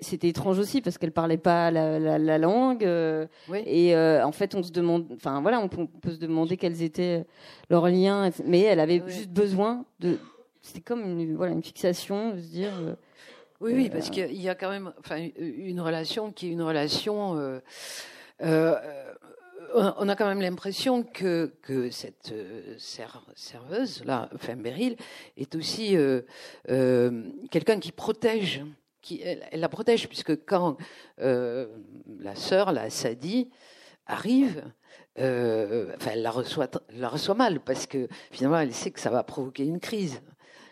[0.02, 2.84] C'était étrange aussi parce qu'elle parlait pas la, langue.
[2.84, 3.26] Euh,
[3.66, 7.26] et euh, en fait, on se demande, enfin voilà, on peut, se demander quels étaient
[7.72, 8.30] leurs liens.
[8.46, 10.20] Mais elle avait juste besoin de.
[10.62, 12.98] C'était comme une, voilà, une fixation de se dire.
[13.62, 16.62] Euh, oui, oui, parce qu'il y a quand même, enfin, une relation qui est une
[16.62, 17.62] relation
[19.76, 24.96] on a quand même l'impression que, que cette euh, serveuse, là, enfin Beryl,
[25.38, 26.22] est aussi euh,
[26.70, 28.64] euh, quelqu'un qui protège,
[29.02, 30.78] qui, elle, la protège, puisque quand
[31.18, 33.52] la sœur, la Sadie,
[34.08, 34.64] arrive,
[35.18, 39.24] enfin, elle la reçoit, la reçoit mal, parce que finalement, elle sait que ça va
[39.24, 40.22] provoquer une crise.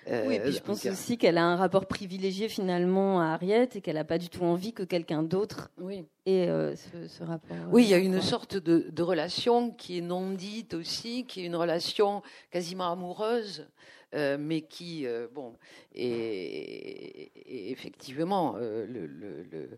[0.07, 3.69] Euh, oui, et puis je pense aussi qu'elle a un rapport privilégié finalement à Harriet
[3.75, 6.05] et qu'elle n'a pas du tout envie que quelqu'un d'autre oui.
[6.25, 7.55] ait euh, ce, rapport.
[7.55, 11.41] Euh, oui, il y a une sorte de, relation qui est non dite aussi, qui
[11.41, 13.67] est une relation quasiment amoureuse,
[14.13, 15.53] mais qui, bon,
[15.93, 17.31] et,
[17.71, 19.69] effectivement, le,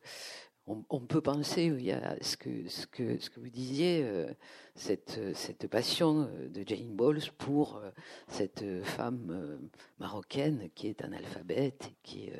[0.67, 4.27] on, peut penser, il y a ce que, ce que, ce que vous disiez, euh,
[4.73, 7.91] cette, cette passion euh, de Jane Bowles pour euh,
[8.27, 9.59] cette femme
[9.99, 12.31] marocaine qui est analphabète et,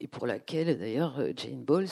[0.00, 1.88] et, pour laquelle d'ailleurs Jane Bowles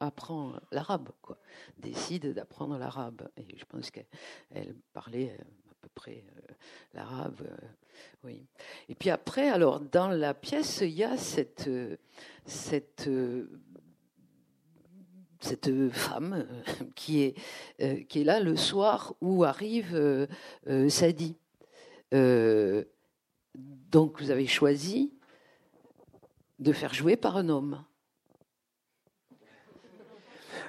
[0.00, 1.36] apprend l'arabe, quoi,
[1.78, 3.28] décide d'apprendre l'arabe.
[3.36, 5.36] Et je pense qu'elle parlait
[5.70, 6.24] à peu près
[6.94, 7.42] l'arabe.
[8.24, 8.46] oui.
[8.88, 11.68] Et puis après, alors dans la pièce, il y a cette,
[12.46, 13.10] cette
[15.42, 17.34] cette femme euh, qui est,
[17.80, 21.36] euh, qui est là le soir où arrive euh, Sadie.
[23.90, 25.12] donc vous avez choisi
[26.58, 27.84] de faire jouer par un homme.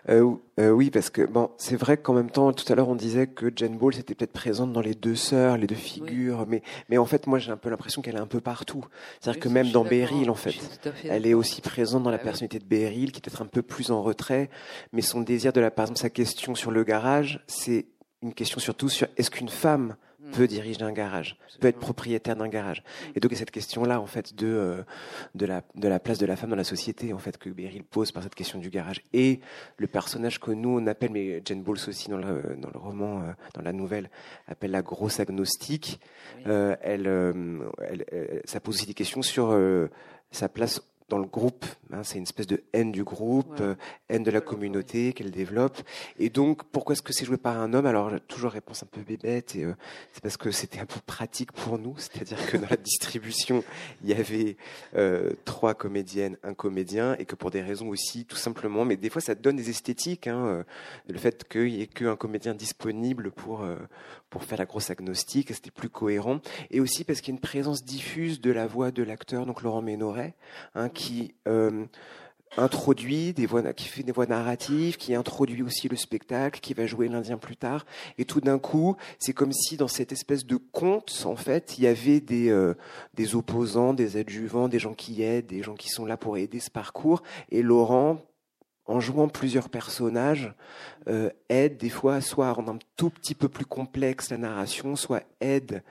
[0.10, 2.96] Euh, euh, oui, parce que bon, c'est vrai qu'en même temps, tout à l'heure, on
[2.96, 6.62] disait que Jane Ball était peut-être présente dans les deux sœurs, les deux figures, mais
[6.90, 8.86] mais en fait, moi, j'ai un peu l'impression qu'elle est un peu partout.
[9.20, 10.56] C'est-à-dire que même dans Beryl, en fait,
[11.06, 13.62] elle est aussi présente dans la ah personnalité de Beryl, qui est peut-être un peu
[13.62, 14.50] plus en retrait,
[14.92, 17.86] mais son désir de la, par exemple, sa question sur le garage, c'est
[18.22, 19.96] une question surtout sur est-ce qu'une femme
[20.34, 22.84] peut diriger un garage, peut être propriétaire d'un garage.
[23.16, 24.84] Et donc, il y a cette question-là, en fait, de, euh,
[25.36, 27.84] de, la, de la place de la femme dans la société, en fait, que Beryl
[27.84, 29.02] pose par cette question du garage.
[29.14, 29.40] Et
[29.78, 33.22] le personnage que nous, on appelle, mais Jane Bowles aussi dans le, dans le roman,
[33.22, 34.10] euh, dans la nouvelle,
[34.48, 36.00] appelle la grosse agnostique.
[36.48, 37.08] Euh, elle,
[37.88, 39.58] elle, ça pose aussi des questions sur
[40.32, 40.82] sa place
[41.14, 41.64] dans le groupe.
[41.92, 43.76] Hein, c'est une espèce de haine du groupe, euh,
[44.10, 45.78] haine de la communauté qu'elle développe.
[46.18, 47.86] Et donc, pourquoi est-ce que c'est joué par un homme?
[47.86, 49.76] Alors, toujours réponse un peu bébête, et euh,
[50.12, 51.94] c'est parce que c'était un peu pratique pour nous.
[52.00, 53.64] C'est-à-dire que dans la distribution,
[54.04, 54.58] il y avait
[54.96, 59.12] euh, trois comédiennes, un comédien, et que pour des raisons aussi, tout simplement, mais des
[59.12, 60.26] fois, ça donne des esthétiques.
[60.26, 60.66] Hein,
[61.08, 63.64] le fait qu'il n'y ait qu'un comédien disponible pour
[64.34, 66.40] pour faire la grosse agnostique, c'était plus cohérent.
[66.72, 69.62] Et aussi parce qu'il y a une présence diffuse de la voix de l'acteur, donc
[69.62, 70.34] Laurent Ménoret,
[70.74, 71.03] hein, qui
[71.48, 71.86] euh,
[72.58, 76.86] introduit des voix, qui fait des voix narratives, qui introduit aussi le spectacle, qui va
[76.86, 77.86] jouer l'Indien plus tard.
[78.18, 81.84] Et tout d'un coup, c'est comme si dans cette espèce de conte, en fait, il
[81.84, 82.76] y avait des euh,
[83.34, 86.70] opposants, des adjuvants, des gens qui aident, des gens qui sont là pour aider ce
[86.70, 87.24] parcours.
[87.50, 88.20] Et Laurent
[88.86, 90.54] en jouant plusieurs personnages,
[91.08, 94.96] euh, aide des fois soit à rendre un tout petit peu plus complexe la narration,
[94.96, 95.84] soit aide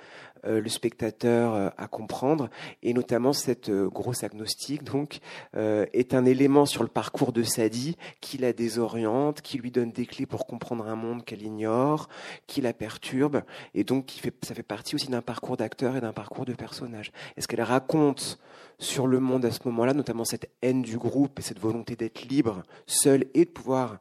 [0.44, 2.48] le spectateur euh, à comprendre.
[2.82, 5.20] Et notamment cette euh, grosse agnostique donc
[5.54, 10.06] est un élément sur le parcours de Sadie qui la désoriente, qui lui donne des
[10.06, 12.08] clés pour comprendre un monde qu'elle ignore,
[12.46, 13.42] qui la perturbe.
[13.74, 16.54] Et donc qui fait, ça fait partie aussi d'un parcours d'acteur et d'un parcours de
[16.54, 17.12] personnage.
[17.36, 18.38] Est-ce qu'elle raconte
[18.78, 22.22] sur le monde à ce moment-là, notamment cette haine du groupe et cette volonté d'être
[22.24, 23.98] libre, seule et de pouvoir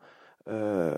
[0.47, 0.95] euh,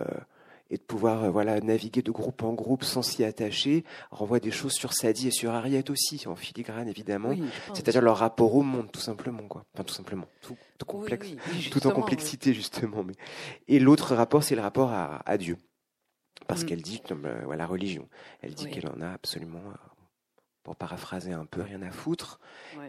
[0.73, 4.49] et de pouvoir euh, voilà naviguer de groupe en groupe sans s'y attacher renvoie des
[4.49, 7.33] choses sur Sadie et sur Harriet aussi en filigrane évidemment.
[7.73, 9.63] C'est-à-dire leur rapport au monde tout simplement quoi.
[9.73, 10.25] Enfin tout simplement.
[10.41, 11.29] Tout, complexe.
[11.71, 13.13] tout en complexité justement mais.
[13.67, 15.57] Et l'autre rapport c'est le rapport à, Dieu.
[16.47, 16.65] Parce mm.
[16.65, 18.09] qu'elle dit euh, la religion.
[18.41, 19.77] Elle dit qu'elle en a absolument euh,
[20.63, 22.39] pour paraphraser un peu, rien à foutre.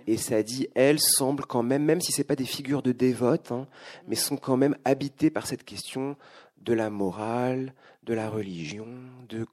[0.06, 3.66] Et Sadie, elle, semble quand même, même si c'est pas des figures de dévotes, hein,
[3.68, 4.04] mm.
[4.08, 6.16] mais sont quand même habitées par cette question
[6.64, 8.86] de la morale, de la religion,
[9.28, 9.46] de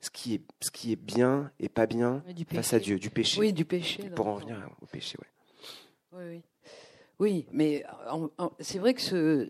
[0.00, 3.40] ce qui est, ce qui est bien et pas bien face à Dieu, du péché.
[3.40, 4.10] Oui, du péché.
[4.10, 5.28] Pour en venir au péché, ouais.
[6.12, 6.42] Oui, oui.
[7.20, 7.84] Oui, mais
[8.58, 9.48] c'est vrai que ce,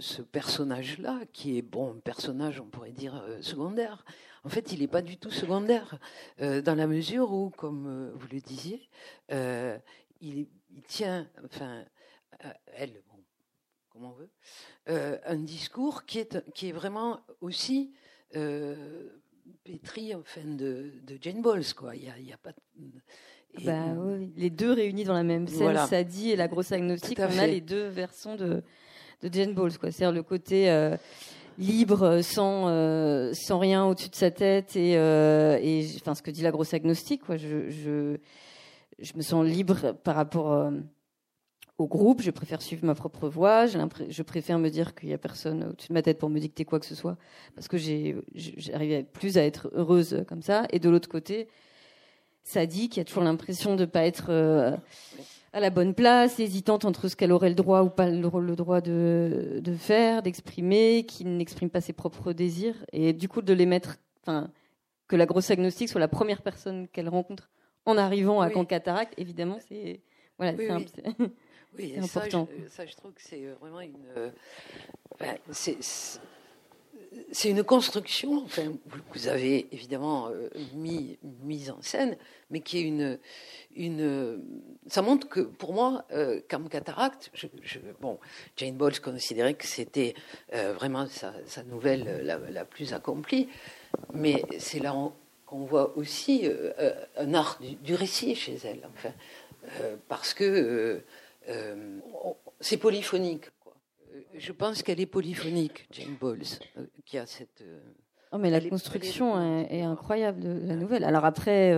[0.00, 4.04] ce, personnage-là, qui est bon, un personnage, on pourrait dire euh, secondaire,
[4.42, 5.98] en fait, il n'est pas du tout secondaire,
[6.40, 8.88] euh, dans la mesure où, comme euh, vous le disiez,
[9.30, 11.84] il, il, tient, enfin,
[12.74, 13.00] elle,
[14.04, 14.28] on veut,
[14.88, 17.92] euh, un discours qui est, qui est vraiment aussi
[18.36, 19.08] euh,
[19.64, 21.74] pétri enfin, de, de Jane Bowles.
[21.76, 21.96] Quoi.
[21.96, 22.52] Il y a, il y a pas
[23.64, 24.32] bah, oui.
[24.36, 27.60] Les deux réunis dans la même scène, Sadie et la grosse agnostique, on a les
[27.60, 28.62] deux versions de,
[29.22, 29.72] de Jane Bowles.
[29.72, 30.96] C'est-à-dire le côté euh,
[31.58, 32.68] libre, sans,
[33.34, 37.24] sans rien au-dessus de sa tête, et, et enfin, ce que dit la grosse agnostique.
[37.26, 37.36] Quoi.
[37.36, 38.16] Je, je,
[38.98, 40.70] je me sens libre par rapport
[41.82, 45.18] au groupe, je préfère suivre ma propre voie, je préfère me dire qu'il n'y a
[45.18, 47.16] personne au-dessus de ma tête pour me dicter quoi que ce soit,
[47.56, 50.66] parce que j'arrive plus à être heureuse comme ça.
[50.70, 51.48] Et de l'autre côté,
[52.44, 54.76] Sadie, qui a toujours l'impression de ne pas être euh,
[55.52, 58.80] à la bonne place, hésitante entre ce qu'elle aurait le droit ou pas le, droit
[58.80, 63.66] de, de faire, d'exprimer, qui n'exprime pas ses propres désirs, et du coup de les
[63.66, 64.50] mettre, enfin,
[65.08, 67.50] que la grosse agnostique soit la première personne qu'elle rencontre
[67.86, 68.54] en arrivant à oui.
[69.18, 70.00] évidemment, c'est
[70.38, 70.72] voilà, c'est
[71.18, 71.26] oui,
[71.98, 72.48] important.
[72.68, 73.94] Ça je, trouve que c'est euh, vraiment une.
[74.16, 74.30] Euh,
[77.30, 78.72] c'est une construction, enfin,
[79.12, 82.16] vous avez évidemment euh, mis mise en scène,
[82.50, 83.18] mais qui est une,
[83.76, 84.42] une.
[84.86, 87.48] Ça montre que pour moi, euh, comme cataracte, je,
[88.00, 88.18] bon,
[88.56, 90.14] Jane Bowles considérait que c'était
[90.50, 93.48] vraiment sa, nouvelle la, plus accomplie,
[94.14, 94.94] mais c'est là
[95.44, 96.48] qu'on voit aussi
[97.16, 99.12] un art du, du, récit chez elle, enfin,
[100.08, 101.02] parce que
[101.48, 102.00] euh,
[102.60, 103.50] c'est polyphonique.
[103.60, 103.74] Quoi.
[104.14, 106.42] Euh, je pense qu'elle est polyphonique, Jane Bowles,
[106.76, 107.64] euh, qui a cette.
[108.32, 111.04] Oh, mais la construction est, incroyable de la nouvelle.
[111.04, 111.72] Alors après,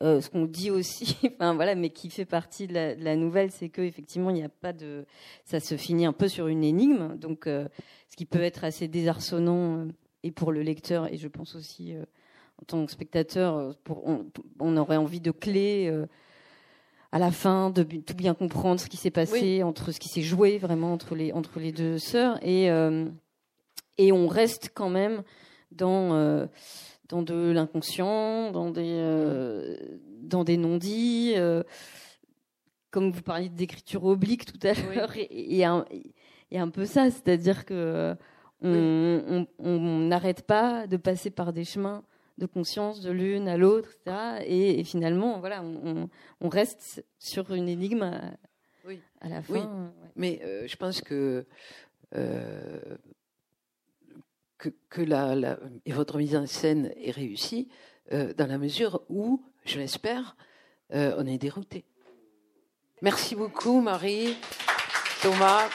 [0.00, 3.82] ce qu'on dit aussi, enfin voilà, mais qui fait partie de la, nouvelle, c'est que
[3.82, 5.06] effectivement, il n'y a pas de,
[5.44, 9.86] ça se finit un peu sur une énigme, donc ce qui peut être assez désarçonnant
[10.24, 11.94] et pour le lecteur et je pense aussi
[12.60, 14.26] en tant que spectateur, pour, on,
[14.58, 15.88] on, aurait envie de clés
[17.12, 20.22] à la fin de tout bien comprendre ce qui s'est passé entre ce qui s'est
[20.22, 22.38] joué vraiment entre les entre les deux sœurs.
[22.42, 23.06] Et euh,
[23.98, 25.22] et on reste quand même
[25.70, 26.46] dans euh,
[27.10, 29.76] dans de l'inconscient dans des euh,
[30.22, 31.34] dans des non-dits
[32.90, 35.84] comme vous parliez d'écriture oblique tout à l'heure et, et, un,
[36.54, 38.16] un peu ça c'est-à-dire que
[38.62, 42.04] on n'arrête pas de passer par des chemins
[42.42, 44.42] de conscience de l'une à l'autre, etc.
[44.46, 48.02] Et, finalement, voilà, on, reste sur une énigme
[49.20, 49.54] à, la fin.
[49.54, 49.60] Oui.
[50.16, 51.46] Mais euh, je pense que,
[52.16, 52.80] euh,
[54.58, 57.68] que, la, et votre mise en scène est réussie
[58.12, 60.36] euh, dans la mesure où, je l'espère,
[60.90, 61.84] on est dérouté.
[63.00, 64.36] Merci beaucoup, Marie,
[65.22, 65.70] Thomas.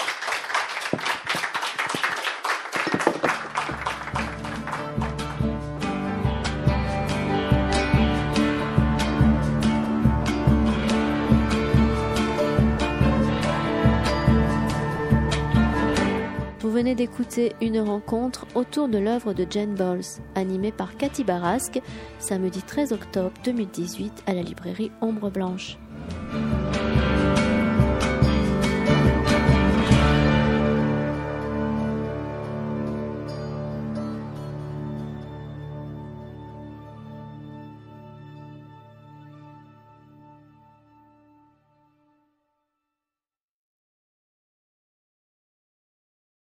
[16.78, 21.82] Venez d'écouter une rencontre autour de l'œuvre de Jane Bowles, animée par Cathy Barasque,
[22.19, 25.80] samedi 13 octobre 2018 à la librairie Ombre Blanche.